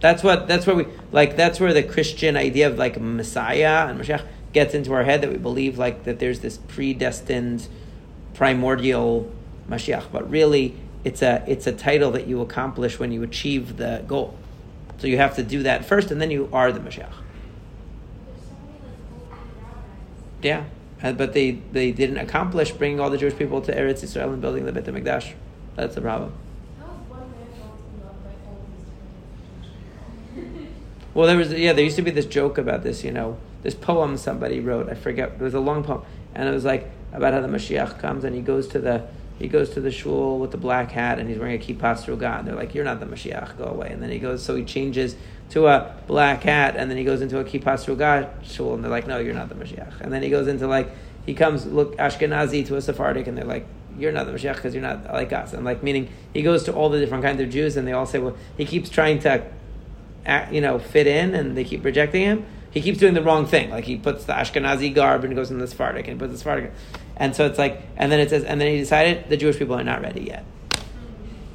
[0.00, 0.46] That's what.
[0.46, 1.36] That's where we like.
[1.36, 5.30] That's where the Christian idea of like Messiah and Mashiach gets into our head that
[5.30, 7.68] we believe like that there's this predestined,
[8.34, 9.32] primordial
[9.68, 14.04] Mashiach, but really it's a it's a title that you accomplish when you achieve the
[14.06, 14.36] goal.
[14.98, 17.12] So you have to do that first, and then you are the Mashiach.
[17.12, 19.82] There's so many like open rabbis.
[20.42, 20.64] Yeah,
[21.02, 24.64] but they they didn't accomplish bringing all the Jewish people to Eretz Israel and building
[24.64, 25.34] the Beit Hamikdash.
[25.74, 26.32] That's the problem.
[26.78, 28.64] How is one man going to be loved by all
[30.34, 33.04] these different Well, there was yeah, there used to be this joke about this.
[33.04, 34.88] You know, this poem somebody wrote.
[34.88, 35.32] I forget.
[35.32, 36.02] It was a long poem,
[36.34, 39.06] and it was like about how the Mashiach comes and he goes to the
[39.38, 42.38] he goes to the shul with the black hat and he's wearing a kippah sruga.
[42.38, 43.58] And they're like, "You're not the Mashiach.
[43.58, 45.16] Go away." And then he goes, so he changes
[45.50, 48.90] to a black hat and then he goes into a kippah sruga shul and they're
[48.90, 50.90] like, "No, you're not the Mashiach." And then he goes into like
[51.24, 53.66] he comes look Ashkenazi to a Sephardic and they're like.
[53.98, 56.74] You're not the Mashiach because you're not like us, and like meaning he goes to
[56.74, 59.42] all the different kinds of Jews, and they all say, "Well, he keeps trying to
[60.26, 63.46] act- you know, fit in and they keep rejecting him, he keeps doing the wrong
[63.46, 63.70] thing.
[63.70, 66.72] Like he puts the Ashkenazi garb and goes in the Sephardic and puts the Sephardic.
[67.16, 69.74] And so it's like, and then it says, and then he decided the Jewish people
[69.74, 70.44] are not ready yet.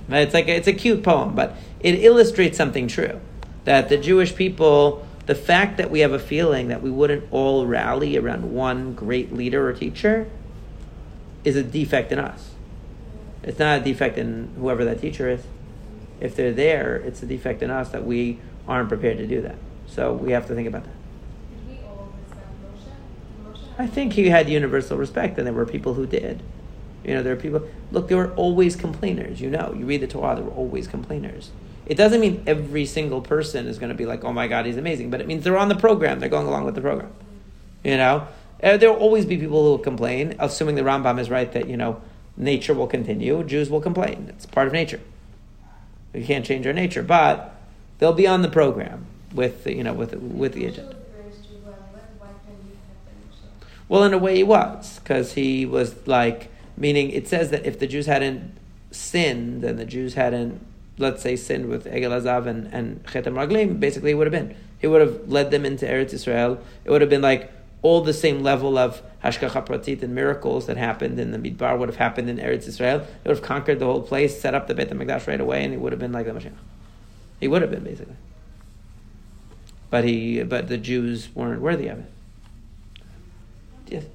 [0.07, 0.21] Right?
[0.21, 3.19] It's like it's a cute poem, but it illustrates something true
[3.63, 7.65] that the Jewish people, the fact that we have a feeling that we wouldn't all
[7.67, 10.27] rally around one great leader or teacher,
[11.43, 12.51] is a defect in us.
[13.43, 15.41] It's not a defect in whoever that teacher is.
[16.19, 19.55] If they're there, it's a defect in us that we aren't prepared to do that.
[19.87, 20.93] So we have to think about that.
[21.67, 22.85] Did we all respect Moshe?
[22.85, 26.43] Did Moshe I think he had universal respect, and there were people who did.
[27.03, 27.67] You know, there are people.
[27.91, 29.41] Look, there were always complainers.
[29.41, 31.49] You know, you read the Torah, there were always complainers.
[31.87, 34.77] It doesn't mean every single person is going to be like, "Oh my God, he's
[34.77, 36.19] amazing," but it means they're on the program.
[36.19, 37.11] They're going along with the program.
[37.83, 38.27] You know,
[38.59, 41.75] there will always be people who will complain, assuming the Rambam is right that you
[41.75, 42.01] know
[42.37, 43.43] nature will continue.
[43.43, 44.27] Jews will complain.
[44.29, 45.01] It's part of nature.
[46.13, 47.55] We can't change our nature, but
[47.97, 50.95] they'll be on the program with you know with with the agenda.
[50.95, 52.19] was the greatest Jew who ever lived.
[52.19, 53.80] Why couldn't he have been Moshe?
[53.91, 57.09] Well, in a way, he was because he was like meaning.
[57.09, 58.53] It says that if the Jews hadn't
[58.89, 60.65] sinned, and the Jews hadn't,
[60.97, 64.55] let's say, sinned with Egel HaZahav and and Chet HaMeraglim, basically, it would have been
[64.79, 66.57] he would have led them into Eretz Israel.
[66.85, 70.77] It would have been like all the same level of hashgacha pratit and miracles that
[70.77, 73.01] happened in the Midbar would have happened in Eretz Israel.
[73.01, 75.73] It would have conquered the whole place, set up the Beit Hamikdash right away, and
[75.73, 76.53] it would have been like the Mashiach.
[77.41, 78.15] He would have been basically,
[79.89, 82.05] but he, but the Jews weren't worthy of it.
[83.91, 84.05] Yes.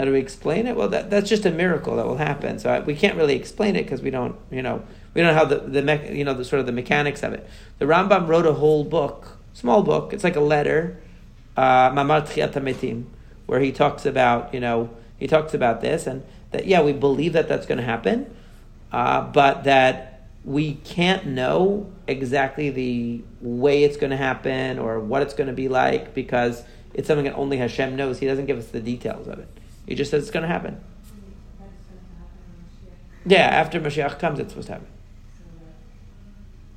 [0.00, 0.76] How do we explain it?
[0.76, 2.58] Well, that, that's just a miracle that will happen.
[2.58, 4.82] So I, we can't really explain it because we don't, you know,
[5.12, 7.46] we don't know how the, the you know, the sort of the mechanics of it.
[7.78, 10.14] The Rambam wrote a whole book, small book.
[10.14, 10.98] It's like a letter,
[11.54, 13.04] uh, Mamar HaMetim,
[13.44, 14.88] where he talks about, you know,
[15.18, 16.22] he talks about this and
[16.52, 18.34] that yeah, we believe that that's going to happen,
[18.92, 25.20] uh, but that we can't know exactly the way it's going to happen or what
[25.20, 26.62] it's going to be like because
[26.94, 28.18] it's something that only Hashem knows.
[28.18, 29.59] He doesn't give us the details of it.
[29.90, 30.76] He just says it's going to happen.
[30.76, 33.32] That's going to happen in Mashiach.
[33.32, 34.86] Yeah, after Mashiach comes, it's supposed to happen.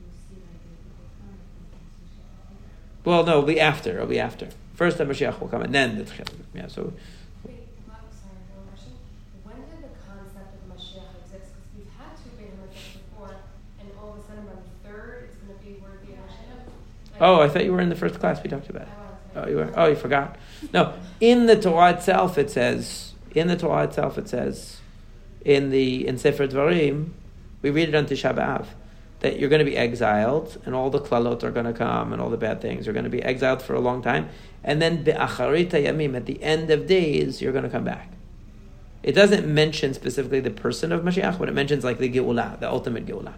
[0.01, 1.77] We'll see like the people come and
[2.09, 3.05] Mashiach.
[3.05, 3.91] Well, no, it'll be after.
[3.91, 4.49] It'll be after.
[4.73, 6.29] First, the Mashiach will come, and then the Tchiat.
[6.55, 6.91] Yeah, so
[7.45, 7.53] Wait,
[7.85, 8.93] I'm sorry, one question.
[9.43, 11.53] When did the concept of Mashiach exist?
[11.53, 13.37] Because we've had two Beit HaMikdash before,
[13.77, 16.65] and all of a sudden by the third, it's going to be worthy of Mashiach.
[17.21, 18.89] Oh, I thought you were in the first class we talked about.
[18.89, 19.12] Oh, it.
[19.43, 19.73] Oh, you were.
[19.75, 20.37] Oh, you forgot.
[20.73, 23.13] No, in the Torah itself, it says.
[23.35, 24.79] In the Torah itself, it says.
[25.43, 27.09] In the in Sefer Dvarim,
[27.61, 28.67] we read it on Tisha B'av
[29.19, 32.21] that you're going to be exiled, and all the klalot are going to come, and
[32.21, 34.27] all the bad things are going to be exiled for a long time,
[34.65, 38.11] and then be'acharit yamim at the end of days, you're going to come back.
[39.01, 42.69] It doesn't mention specifically the person of Mashiach, but it mentions like the Geulah, the
[42.69, 43.35] ultimate Geulah.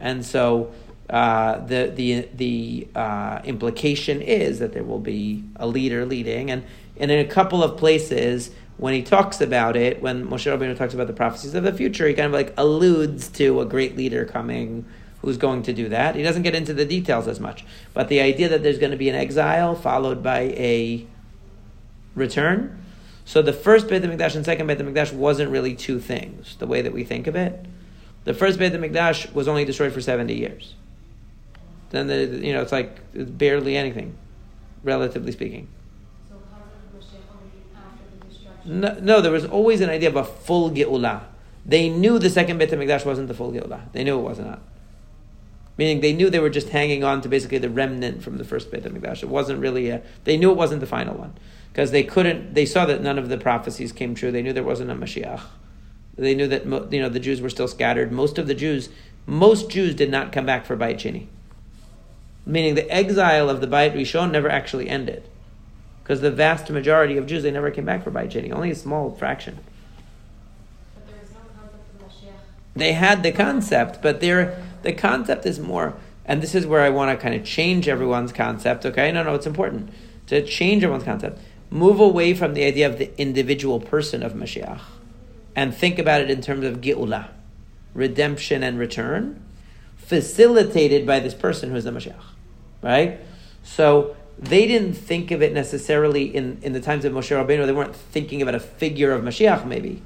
[0.00, 0.72] And so
[1.08, 6.64] uh, the the the uh, implication is that there will be a leader leading, and,
[6.96, 10.94] and in a couple of places when he talks about it, when Moshe Rabbeinu talks
[10.94, 14.24] about the prophecies of the future, he kind of like alludes to a great leader
[14.24, 14.84] coming
[15.22, 16.14] who's going to do that.
[16.14, 18.98] He doesn't get into the details as much, but the idea that there's going to
[18.98, 21.06] be an exile followed by a
[22.14, 22.82] return.
[23.24, 26.82] So the first Beit HaMikdash and second Beit HaMikdash wasn't really two things, the way
[26.82, 27.64] that we think of it.
[28.24, 30.74] The first Beit HaMikdash was only destroyed for 70 years.
[31.96, 34.16] Then, the, you know, it's like it's barely anything,
[34.84, 35.68] relatively speaking.
[36.28, 38.98] So concept of Mashiach only after the.
[38.98, 41.22] No, no, there was always an idea of a full Geulah.
[41.64, 43.90] They knew the second Beit HaMikdash wasn't the full Geulah.
[43.92, 44.60] They knew it was not.
[45.78, 48.70] Meaning they knew they were just hanging on to basically the remnant from the first
[48.70, 49.22] Beit HaMikdash.
[49.22, 51.34] It wasn't really a, they knew it wasn't the final one.
[51.72, 54.30] Because they couldn't, they saw that none of the prophecies came true.
[54.30, 55.42] They knew there wasn't a Mashiach.
[56.16, 58.10] They knew that, you know, the Jews were still scattered.
[58.10, 58.88] Most of the Jews,
[59.26, 61.26] most Jews did not come back for Beit Sheni.
[62.46, 65.28] Meaning the exile of the Beit Rishon never actually ended.
[66.02, 68.52] Because the vast majority of Jews, they never came back for Beit Sheni.
[68.52, 69.58] Only a small fraction.
[70.96, 71.30] Is
[72.76, 75.94] they had the concept, but they're, the concept is more,
[76.24, 79.10] and this is where I want to kind of change everyone's concept, okay?
[79.10, 79.90] No, no, it's important
[80.28, 81.40] to change everyone's concept.
[81.70, 84.80] Move away from the idea of the individual person of Mashiach
[85.56, 87.28] and think about it in terms of Geulah,
[87.94, 89.42] redemption and return,
[89.96, 92.14] facilitated by this person who's the Mashiach,
[92.86, 93.20] right?
[93.64, 97.72] So they didn't think of it necessarily in, in the times of Moshe Rabbeinu, they
[97.72, 100.02] weren't thinking about a figure of Mashiach, maybe.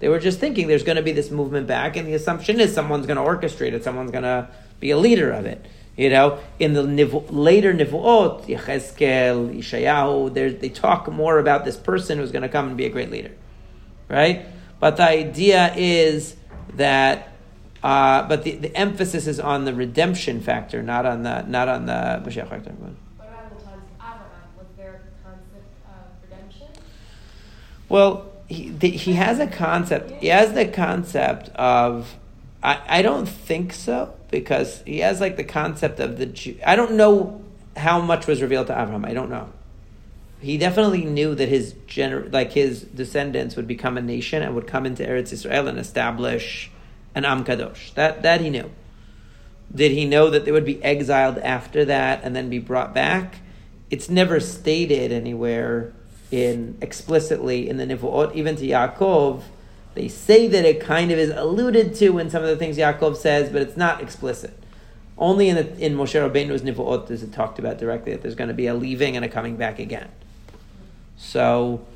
[0.00, 2.74] They were just thinking there's going to be this movement back, and the assumption is
[2.74, 4.48] someone's going to orchestrate it, someone's going to
[4.80, 5.64] be a leader of it.
[5.96, 12.18] You know, in the nivu- later Nivuot, Yechezkel, Yeshayahu, they talk more about this person
[12.18, 13.30] who's going to come and be a great leader,
[14.08, 14.46] right?
[14.80, 16.36] But the idea is
[16.74, 17.33] that
[17.84, 21.84] Uh, but the, the emphasis is on the redemption factor, not on the not on
[21.84, 22.70] the Mashiach factor.
[22.70, 24.48] What about the times of Abraham?
[24.56, 26.68] Was there a concept of redemption?
[27.90, 30.12] Well, he, the, he has a concept.
[30.22, 32.16] He has the concept of.
[32.62, 36.56] I, I don't think so because he has like the concept of the Jew.
[36.66, 37.44] I don't know
[37.76, 39.04] how much was revealed to Abraham.
[39.04, 39.50] I don't know.
[40.40, 44.66] He definitely knew that his gener- like his descendants would become a nation and would
[44.66, 46.70] come into Eretz Israel and establish
[47.14, 47.94] an Am Kadosh.
[47.94, 48.70] That that he knew.
[49.74, 53.36] Did he know that they would be exiled after that and then be brought back?
[53.90, 55.92] It's never stated anywhere
[56.30, 59.42] in explicitly in the Nivuot, even to Yaakov.
[59.94, 63.16] They say that it kind of is alluded to in some of the things Yaakov
[63.16, 64.58] says, but it's not explicit.
[65.16, 68.48] Only in the, in Moshe Rabbeinu's Nivuot is it talked about directly that there's going
[68.48, 70.10] to be a leaving and a coming back again.
[71.16, 71.86] So,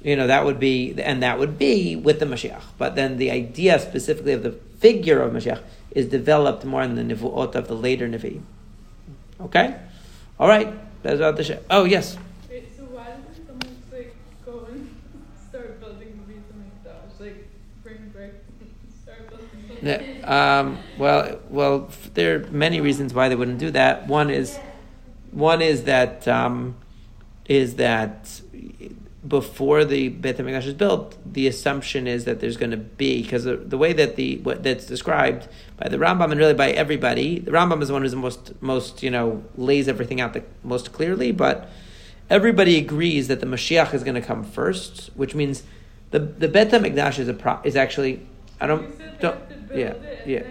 [0.00, 2.62] you know, that would be, and that would be with the Mashiach.
[2.78, 5.60] But then the idea specifically of the figure of Mashiach
[5.90, 8.40] is developed more in the Nivuot of the later Nevi.
[9.40, 9.76] Okay?
[10.38, 10.72] All right.
[11.02, 12.16] That's about the sh- Oh, yes.
[12.50, 14.14] Wait, so why doesn't someone like
[14.44, 14.88] go and
[15.48, 17.20] start building the Beit HaMikdash?
[17.20, 17.48] Like
[17.82, 18.34] bring brick
[19.02, 19.46] start building
[19.80, 24.06] Yeah, um, well, well, there are many reasons why they wouldn't do that.
[24.08, 24.58] One is,
[25.30, 26.76] one is that um,
[27.46, 28.40] is that
[29.28, 33.44] before the Beit Hamikdash is built, the assumption is that there's going to be because
[33.44, 37.38] the, the way that the what that's described by the Rambam and really by everybody,
[37.38, 40.42] the Rambam is the one who's the most most you know lays everything out the
[40.64, 41.68] most clearly, but
[42.30, 45.62] everybody agrees that the Mashiach is going to come first, which means
[46.10, 48.26] the the Beit Hamikdash is a pro, is actually
[48.60, 49.94] I don't said don't have to build yeah
[50.26, 50.42] yeah.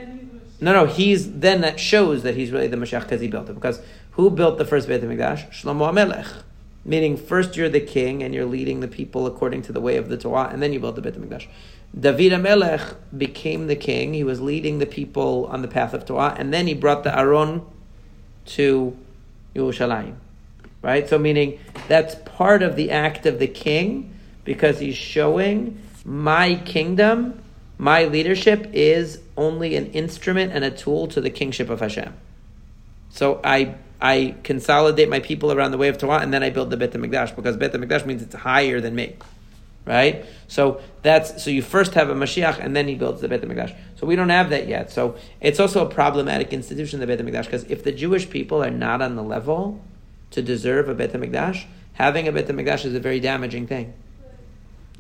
[0.60, 3.54] No, no, he's then that shows that he's really the Mashiach because he built it.
[3.54, 3.80] Because
[4.12, 5.52] who built the first Beit Hamikdash?
[5.52, 6.44] Shlomo Amelech.
[6.88, 10.10] Meaning, first you're the king and you're leading the people according to the way of
[10.10, 11.48] the Torah, and then you build the Beit Hamikdash.
[11.98, 14.14] David Amelech became the king.
[14.14, 17.18] He was leading the people on the path of Torah, and then he brought the
[17.18, 17.62] Aron
[18.46, 18.98] to
[19.54, 20.16] Yerushalayim.
[20.82, 21.08] Right?
[21.08, 24.14] So, meaning that's part of the act of the king
[24.46, 27.44] because he's showing my kingdom,
[27.78, 32.14] my leadership is only an instrument and a tool to the kingship of Hashem.
[33.10, 36.70] So I I consolidate my people around the way of Torah, and then I build
[36.70, 39.16] the Beit Hamikdash because Beit Hamikdash means it's higher than me,
[39.86, 40.26] right?
[40.48, 43.76] So that's so you first have a Mashiach, and then he builds the Beit Hamikdash.
[43.96, 44.92] So we don't have that yet.
[44.92, 48.70] So it's also a problematic institution, the Beit Hamikdash, because if the Jewish people are
[48.70, 49.82] not on the level
[50.32, 53.94] to deserve a Beit Hamikdash, having a Beit Hamikdash is a very damaging thing.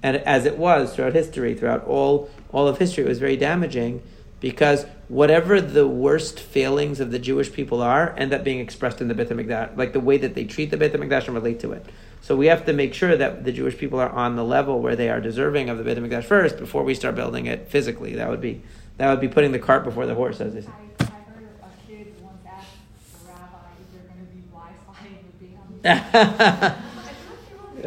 [0.01, 4.01] And as it was throughout history, throughout all all of history, it was very damaging
[4.39, 9.07] because whatever the worst failings of the Jewish people are end up being expressed in
[9.07, 11.71] the Beit HaMikdash, like the way that they treat the Beit HaMikdash and relate to
[11.71, 11.85] it.
[12.21, 14.95] So we have to make sure that the Jewish people are on the level where
[14.95, 18.15] they are deserving of the Beit HaMikdash first before we start building it physically.
[18.15, 18.61] That would be
[18.97, 20.69] that would be putting the cart before the horse, as they say.
[20.99, 22.67] I, I heard a kid once ask
[23.23, 26.75] the rabbi if they're going to be Wi-Fi in the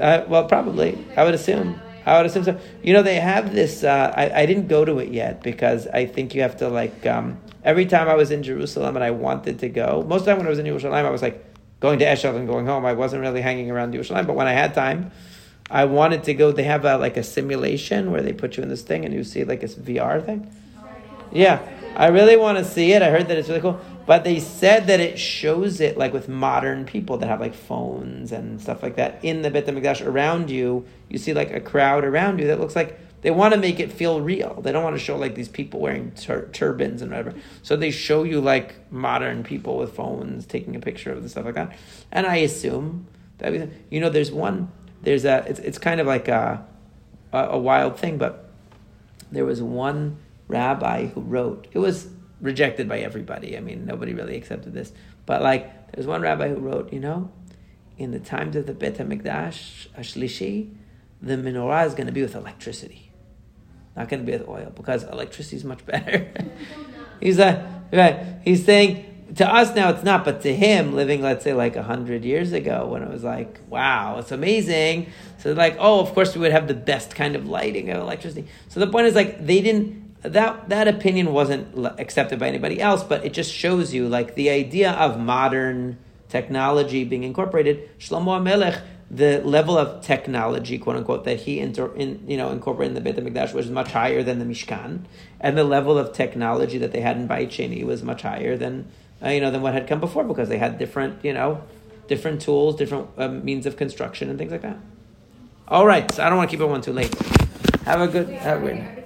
[0.00, 0.96] Uh, well, probably.
[1.16, 1.80] I would assume.
[2.06, 2.58] Assume so.
[2.82, 3.84] You know, they have this.
[3.84, 7.06] Uh, I, I didn't go to it yet because I think you have to like.
[7.06, 10.30] Um, every time I was in Jerusalem and I wanted to go, most of the
[10.32, 11.44] time when I was in Jerusalem, I was like
[11.80, 12.84] going to Eshel and going home.
[12.84, 14.26] I wasn't really hanging around Jerusalem.
[14.26, 15.12] But when I had time,
[15.70, 16.52] I wanted to go.
[16.52, 19.24] They have a, like a simulation where they put you in this thing and you
[19.24, 20.50] see like this VR thing.
[21.32, 21.60] Yeah,
[21.96, 23.02] I really want to see it.
[23.02, 23.80] I heard that it's really cool.
[24.10, 28.32] But they said that it shows it like with modern people that have like phones
[28.32, 30.84] and stuff like that in the Beit HaMikdash around you.
[31.08, 33.92] You see like a crowd around you that looks like they want to make it
[33.92, 34.60] feel real.
[34.62, 37.34] They don't want to show like these people wearing tur- turbans and whatever.
[37.62, 41.44] So they show you like modern people with phones taking a picture of the stuff
[41.44, 41.78] like that.
[42.10, 43.06] And I assume
[43.38, 46.66] that you know there's one there's a it's it's kind of like a
[47.32, 48.50] a, a wild thing, but
[49.30, 50.16] there was one
[50.48, 52.08] rabbi who wrote it was
[52.40, 53.56] rejected by everybody.
[53.56, 54.92] I mean nobody really accepted this.
[55.26, 57.30] But like there's one rabbi who wrote you know
[57.98, 60.74] in the times of the bet hamikdash ashlishi
[61.20, 63.10] the menorah is going to be with electricity
[63.96, 66.30] not going to be with oil because electricity is much better.
[67.20, 67.60] He's like
[67.92, 71.74] right he's saying to us now it's not but to him living let's say like
[71.74, 75.12] 100 years ago when it was like wow it's amazing.
[75.38, 78.48] So like oh of course we would have the best kind of lighting of electricity.
[78.68, 83.02] So the point is like they didn't that that opinion wasn't accepted by anybody else,
[83.02, 85.98] but it just shows you like the idea of modern
[86.28, 87.88] technology being incorporated.
[87.98, 92.96] Shlomo Amelech, the level of technology, quote unquote, that he inter, in, you know incorporated
[92.96, 95.04] in the Beit Hamikdash was much higher than the Mishkan,
[95.40, 98.90] and the level of technology that they had in Beit Sheni was much higher than
[99.24, 101.62] uh, you know than what had come before because they had different you know
[102.08, 104.76] different tools, different um, means of construction, and things like that.
[105.66, 107.14] All right, so I don't want to keep everyone too late.
[107.84, 108.28] Have a good.
[108.28, 108.99] Have a good.